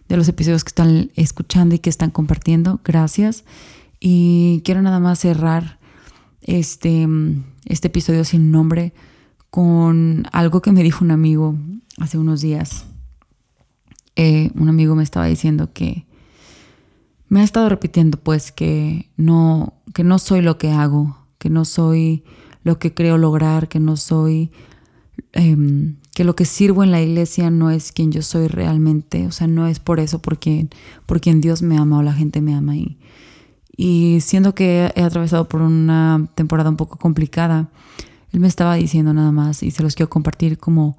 los 0.08 0.28
episodios 0.28 0.62
que 0.62 0.68
están 0.68 1.10
escuchando 1.16 1.74
y 1.74 1.78
que 1.78 1.88
están 1.88 2.10
compartiendo. 2.10 2.80
Gracias. 2.84 3.44
Y 3.98 4.60
quiero 4.62 4.82
nada 4.82 5.00
más 5.00 5.20
cerrar 5.20 5.78
este, 6.42 7.08
este 7.64 7.88
episodio 7.88 8.22
sin 8.24 8.50
nombre 8.50 8.92
con 9.48 10.26
algo 10.32 10.60
que 10.60 10.70
me 10.70 10.82
dijo 10.82 11.02
un 11.02 11.12
amigo 11.12 11.56
hace 11.98 12.18
unos 12.18 12.42
días. 12.42 12.84
Eh, 14.16 14.50
un 14.54 14.68
amigo 14.68 14.94
me 14.94 15.02
estaba 15.02 15.26
diciendo 15.26 15.72
que 15.72 16.06
me 17.32 17.40
ha 17.40 17.44
estado 17.44 17.70
repitiendo 17.70 18.18
pues 18.18 18.52
que 18.52 19.10
no, 19.16 19.72
que 19.94 20.04
no 20.04 20.18
soy 20.18 20.42
lo 20.42 20.58
que 20.58 20.70
hago, 20.70 21.16
que 21.38 21.48
no 21.48 21.64
soy 21.64 22.24
lo 22.62 22.78
que 22.78 22.92
creo 22.92 23.16
lograr, 23.16 23.68
que 23.68 23.80
no 23.80 23.96
soy, 23.96 24.50
em, 25.32 25.96
que 26.14 26.24
lo 26.24 26.36
que 26.36 26.44
sirvo 26.44 26.84
en 26.84 26.90
la 26.90 27.00
iglesia 27.00 27.50
no 27.50 27.70
es 27.70 27.90
quien 27.90 28.12
yo 28.12 28.20
soy 28.20 28.48
realmente, 28.48 29.26
o 29.26 29.32
sea, 29.32 29.46
no 29.46 29.66
es 29.66 29.80
por 29.80 29.98
eso, 29.98 30.20
por 30.20 30.38
quien, 30.38 30.68
por 31.06 31.22
quien 31.22 31.40
Dios 31.40 31.62
me 31.62 31.78
ama 31.78 31.98
o 31.98 32.02
la 32.02 32.12
gente 32.12 32.42
me 32.42 32.54
ama. 32.54 32.76
Y, 32.76 32.98
y 33.76 34.18
siendo 34.20 34.54
que 34.54 34.92
he 34.94 35.02
atravesado 35.02 35.48
por 35.48 35.62
una 35.62 36.28
temporada 36.34 36.68
un 36.68 36.76
poco 36.76 36.98
complicada, 36.98 37.70
él 38.32 38.40
me 38.40 38.48
estaba 38.48 38.74
diciendo 38.74 39.14
nada 39.14 39.32
más 39.32 39.62
y 39.62 39.70
se 39.70 39.82
los 39.82 39.94
quiero 39.94 40.10
compartir 40.10 40.58
como 40.58 40.98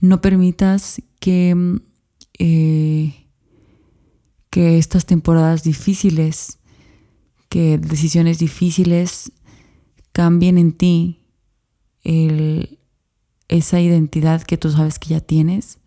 no 0.00 0.20
permitas 0.20 1.00
que... 1.20 1.80
Eh, 2.42 3.26
que 4.48 4.78
estas 4.78 5.04
temporadas 5.04 5.62
difíciles, 5.62 6.58
que 7.50 7.76
decisiones 7.76 8.38
difíciles 8.38 9.30
cambien 10.12 10.56
en 10.56 10.72
ti 10.72 11.20
esa 12.02 13.80
identidad 13.80 14.40
que 14.40 14.56
tú 14.56 14.70
sabes 14.70 14.98
que 14.98 15.10
ya 15.10 15.20
tienes, 15.20 15.80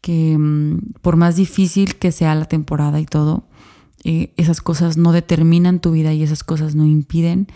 que 0.00 0.38
mm, 0.38 1.00
por 1.02 1.16
más 1.16 1.34
difícil 1.34 1.96
que 1.96 2.12
sea 2.12 2.36
la 2.36 2.44
temporada 2.44 3.00
y 3.00 3.06
todo, 3.06 3.48
eh, 4.04 4.32
esas 4.36 4.60
cosas 4.60 4.96
no 4.96 5.10
determinan 5.10 5.80
tu 5.80 5.90
vida 5.90 6.14
y 6.14 6.22
esas 6.22 6.44
cosas 6.44 6.76
no 6.76 6.86
impiden 6.86 7.48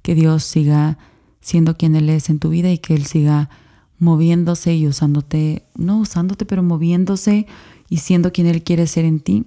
que 0.00 0.14
Dios 0.14 0.42
siga 0.44 0.96
siendo 1.42 1.76
quien 1.76 1.96
Él 1.96 2.08
es 2.08 2.30
en 2.30 2.38
tu 2.38 2.48
vida 2.48 2.72
y 2.72 2.78
que 2.78 2.94
Él 2.94 3.04
siga 3.04 3.50
moviéndose 3.98 4.74
y 4.74 4.86
usándote, 4.86 5.66
no 5.76 5.98
usándote, 5.98 6.46
pero 6.46 6.62
moviéndose 6.62 7.46
y 7.88 7.98
siendo 7.98 8.32
quien 8.32 8.46
Él 8.46 8.62
quiere 8.62 8.86
ser 8.86 9.04
en 9.04 9.20
ti. 9.20 9.44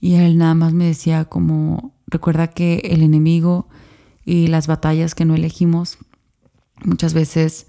Y 0.00 0.14
Él 0.14 0.38
nada 0.38 0.54
más 0.54 0.72
me 0.72 0.84
decía 0.84 1.24
como, 1.24 1.94
recuerda 2.06 2.48
que 2.48 2.82
el 2.84 3.02
enemigo 3.02 3.68
y 4.24 4.46
las 4.48 4.66
batallas 4.66 5.14
que 5.14 5.24
no 5.24 5.34
elegimos 5.34 5.98
muchas 6.84 7.14
veces 7.14 7.66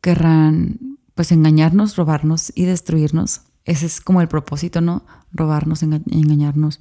querrán 0.00 0.78
pues 1.14 1.32
engañarnos, 1.32 1.96
robarnos 1.96 2.52
y 2.54 2.64
destruirnos. 2.64 3.42
Ese 3.64 3.86
es 3.86 4.00
como 4.00 4.20
el 4.20 4.28
propósito, 4.28 4.80
¿no? 4.80 5.06
Robarnos, 5.32 5.82
engañarnos, 5.82 6.80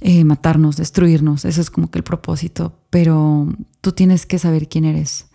eh, 0.00 0.24
matarnos, 0.24 0.76
destruirnos. 0.76 1.44
Eso 1.44 1.60
es 1.60 1.70
como 1.70 1.90
que 1.90 1.98
el 1.98 2.04
propósito. 2.04 2.78
Pero 2.90 3.48
tú 3.80 3.92
tienes 3.92 4.26
que 4.26 4.38
saber 4.38 4.68
quién 4.68 4.84
eres. 4.84 5.26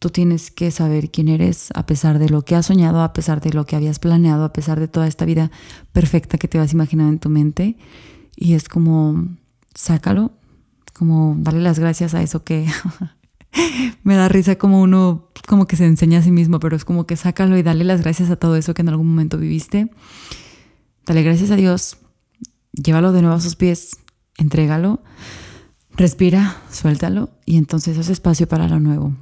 Tú 0.00 0.10
tienes 0.10 0.50
que 0.50 0.72
saber 0.72 1.10
quién 1.10 1.28
eres 1.28 1.68
a 1.74 1.86
pesar 1.86 2.18
de 2.18 2.28
lo 2.28 2.42
que 2.42 2.56
has 2.56 2.66
soñado, 2.66 3.02
a 3.02 3.12
pesar 3.12 3.40
de 3.40 3.52
lo 3.52 3.66
que 3.66 3.76
habías 3.76 3.98
planeado, 3.98 4.44
a 4.44 4.52
pesar 4.52 4.80
de 4.80 4.88
toda 4.88 5.06
esta 5.06 5.26
vida 5.26 5.52
perfecta 5.92 6.38
que 6.38 6.48
te 6.48 6.58
vas 6.58 6.72
imaginando 6.72 7.12
en 7.12 7.18
tu 7.20 7.28
mente. 7.28 7.76
Y 8.34 8.54
es 8.54 8.68
como, 8.68 9.28
sácalo, 9.74 10.32
como 10.94 11.36
darle 11.38 11.60
las 11.60 11.78
gracias 11.78 12.14
a 12.14 12.22
eso 12.22 12.42
que 12.42 12.66
me 14.02 14.16
da 14.16 14.28
risa 14.28 14.56
como 14.56 14.80
uno 14.80 15.30
como 15.46 15.66
que 15.66 15.76
se 15.76 15.84
enseña 15.84 16.20
a 16.20 16.22
sí 16.22 16.30
mismo, 16.30 16.60
pero 16.60 16.76
es 16.76 16.84
como 16.84 17.06
que 17.06 17.16
sácalo 17.16 17.58
y 17.58 17.62
dale 17.62 17.84
las 17.84 18.02
gracias 18.02 18.30
a 18.30 18.36
todo 18.36 18.56
eso 18.56 18.72
que 18.72 18.82
en 18.82 18.88
algún 18.88 19.08
momento 19.08 19.36
viviste. 19.36 19.90
Dale 21.04 21.22
gracias 21.22 21.50
a 21.50 21.56
Dios, 21.56 21.98
llévalo 22.72 23.12
de 23.12 23.22
nuevo 23.22 23.36
a 23.36 23.40
sus 23.40 23.56
pies, 23.56 23.96
entrégalo, 24.38 25.02
respira, 25.96 26.56
suéltalo 26.70 27.30
y 27.44 27.56
entonces 27.56 27.98
haz 27.98 28.10
espacio 28.10 28.46
para 28.48 28.68
lo 28.68 28.78
nuevo. 28.78 29.12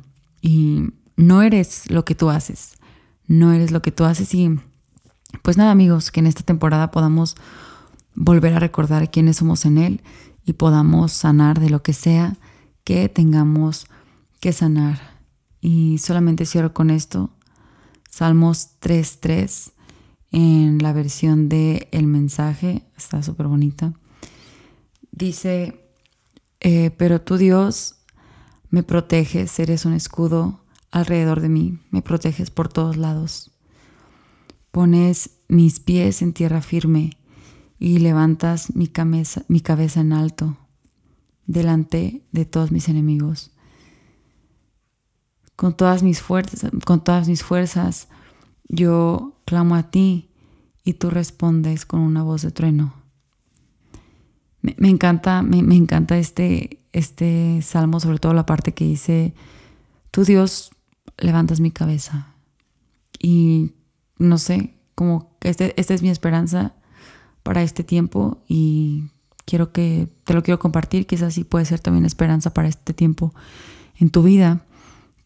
Y 0.48 0.94
no 1.14 1.42
eres 1.42 1.90
lo 1.90 2.06
que 2.06 2.14
tú 2.14 2.30
haces, 2.30 2.78
no 3.26 3.52
eres 3.52 3.70
lo 3.70 3.82
que 3.82 3.92
tú 3.92 4.04
haces 4.04 4.32
y 4.32 4.58
pues 5.42 5.58
nada 5.58 5.72
amigos, 5.72 6.10
que 6.10 6.20
en 6.20 6.26
esta 6.26 6.42
temporada 6.42 6.90
podamos 6.90 7.36
volver 8.14 8.54
a 8.54 8.58
recordar 8.58 9.10
quiénes 9.10 9.36
somos 9.36 9.66
en 9.66 9.76
Él 9.76 10.00
y 10.46 10.54
podamos 10.54 11.12
sanar 11.12 11.60
de 11.60 11.68
lo 11.68 11.82
que 11.82 11.92
sea 11.92 12.38
que 12.82 13.10
tengamos 13.10 13.88
que 14.40 14.54
sanar. 14.54 15.18
Y 15.60 15.98
solamente 15.98 16.46
cierro 16.46 16.72
con 16.72 16.88
esto. 16.88 17.28
Salmos 18.08 18.70
3.3 18.80 19.72
en 20.32 20.78
la 20.78 20.94
versión 20.94 21.50
de 21.50 21.88
El 21.92 22.06
mensaje, 22.06 22.86
está 22.96 23.22
súper 23.22 23.48
bonita. 23.48 23.92
Dice, 25.12 25.84
eh, 26.60 26.90
pero 26.96 27.20
tú 27.20 27.36
Dios 27.36 27.97
me 28.70 28.82
proteges, 28.82 29.58
eres 29.58 29.84
un 29.84 29.94
escudo 29.94 30.60
alrededor 30.90 31.40
de 31.40 31.48
mí, 31.48 31.78
me 31.90 32.02
proteges 32.02 32.50
por 32.50 32.68
todos 32.68 32.96
lados. 32.96 33.50
Pones 34.70 35.30
mis 35.48 35.80
pies 35.80 36.22
en 36.22 36.32
tierra 36.32 36.60
firme 36.60 37.18
y 37.78 37.98
levantas 37.98 38.74
mi 38.76 38.88
cabeza, 38.88 39.42
en 40.00 40.12
alto 40.12 40.56
delante 41.46 42.22
de 42.30 42.44
todos 42.44 42.70
mis 42.70 42.88
enemigos. 42.88 43.50
Con 45.56 45.76
todas 45.76 46.02
mis 46.02 46.22
con 46.84 47.02
todas 47.02 47.26
mis 47.26 47.42
fuerzas, 47.42 48.08
yo 48.68 49.40
clamo 49.44 49.74
a 49.74 49.90
ti 49.90 50.30
y 50.84 50.94
tú 50.94 51.10
respondes 51.10 51.84
con 51.84 52.00
una 52.00 52.22
voz 52.22 52.42
de 52.42 52.52
trueno. 52.52 52.94
Me, 54.76 54.88
encanta, 54.88 55.42
me, 55.42 55.76
encanta 55.76 56.18
este, 56.18 56.80
este 56.92 57.60
salmo, 57.62 58.00
sobre 58.00 58.18
todo 58.18 58.34
la 58.34 58.46
parte 58.46 58.72
que 58.72 58.84
dice, 58.84 59.34
tú 60.10 60.24
Dios 60.24 60.70
levantas 61.16 61.60
mi 61.60 61.70
cabeza. 61.70 62.34
Y 63.18 63.72
no 64.18 64.38
sé, 64.38 64.74
como 64.94 65.36
este, 65.40 65.78
esta 65.80 65.94
es 65.94 66.02
mi 66.02 66.10
esperanza 66.10 66.74
para 67.42 67.62
este 67.62 67.84
tiempo 67.84 68.42
y 68.46 69.04
quiero 69.44 69.72
que 69.72 70.08
te 70.24 70.34
lo 70.34 70.42
quiero 70.42 70.58
compartir, 70.58 71.06
quizás 71.06 71.34
sí 71.34 71.44
puede 71.44 71.64
ser 71.64 71.80
también 71.80 72.04
esperanza 72.04 72.52
para 72.52 72.68
este 72.68 72.92
tiempo 72.92 73.32
en 73.96 74.10
tu 74.10 74.22
vida, 74.22 74.66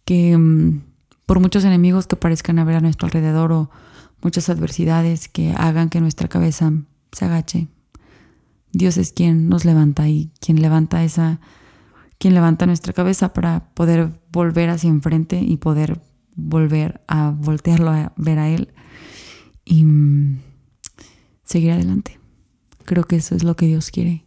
que 0.04 0.36
mm, 0.36 0.82
por 1.26 1.40
muchos 1.40 1.64
enemigos 1.64 2.06
que 2.06 2.16
parezcan 2.16 2.58
haber 2.58 2.76
a 2.76 2.80
nuestro 2.80 3.06
alrededor 3.06 3.52
o 3.52 3.70
muchas 4.22 4.48
adversidades 4.48 5.28
que 5.28 5.52
hagan 5.56 5.88
que 5.88 6.00
nuestra 6.00 6.28
cabeza 6.28 6.72
se 7.10 7.24
agache, 7.24 7.68
Dios 8.72 8.96
es 8.96 9.12
quien 9.12 9.48
nos 9.48 9.64
levanta 9.64 10.08
y 10.08 10.32
quien 10.40 10.62
levanta 10.62 11.04
esa, 11.04 11.40
quien 12.18 12.34
levanta 12.34 12.66
nuestra 12.66 12.92
cabeza 12.92 13.32
para 13.32 13.72
poder 13.74 14.20
volver 14.32 14.70
hacia 14.70 14.88
enfrente 14.88 15.40
y 15.40 15.58
poder 15.58 16.00
volver 16.34 17.02
a 17.06 17.30
voltearlo 17.30 17.90
a 17.90 18.12
ver 18.16 18.38
a 18.38 18.48
Él 18.48 18.72
y 19.64 19.84
mm, 19.84 20.40
seguir 21.44 21.72
adelante. 21.72 22.18
Creo 22.84 23.04
que 23.04 23.16
eso 23.16 23.34
es 23.34 23.44
lo 23.44 23.56
que 23.56 23.66
Dios 23.66 23.90
quiere, 23.90 24.24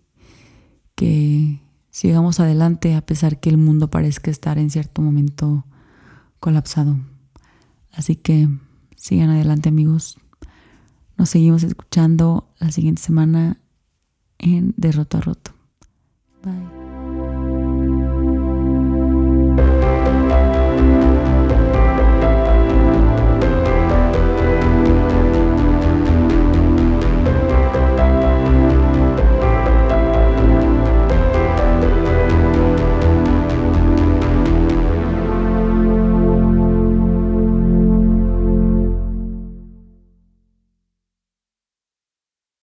que 0.95 1.62
sigamos 1.89 2.39
adelante 2.39 2.93
a 2.93 3.05
pesar 3.05 3.39
que 3.39 3.49
el 3.49 3.58
mundo 3.58 3.89
parezca 3.89 4.29
estar 4.29 4.58
en 4.60 4.69
cierto 4.69 5.01
momento 5.01 5.65
colapsado. 6.39 6.99
Así 7.91 8.15
que 8.15 8.47
sigan 8.95 9.29
adelante 9.29 9.69
amigos. 9.69 10.17
Nos 11.17 11.29
seguimos 11.29 11.63
escuchando 11.63 12.53
la 12.60 12.71
siguiente 12.71 13.01
semana 13.01 13.60
en 14.45 14.73
De 14.77 14.89
a 14.89 15.21
Roto. 15.21 15.51
Bye. 16.43 16.74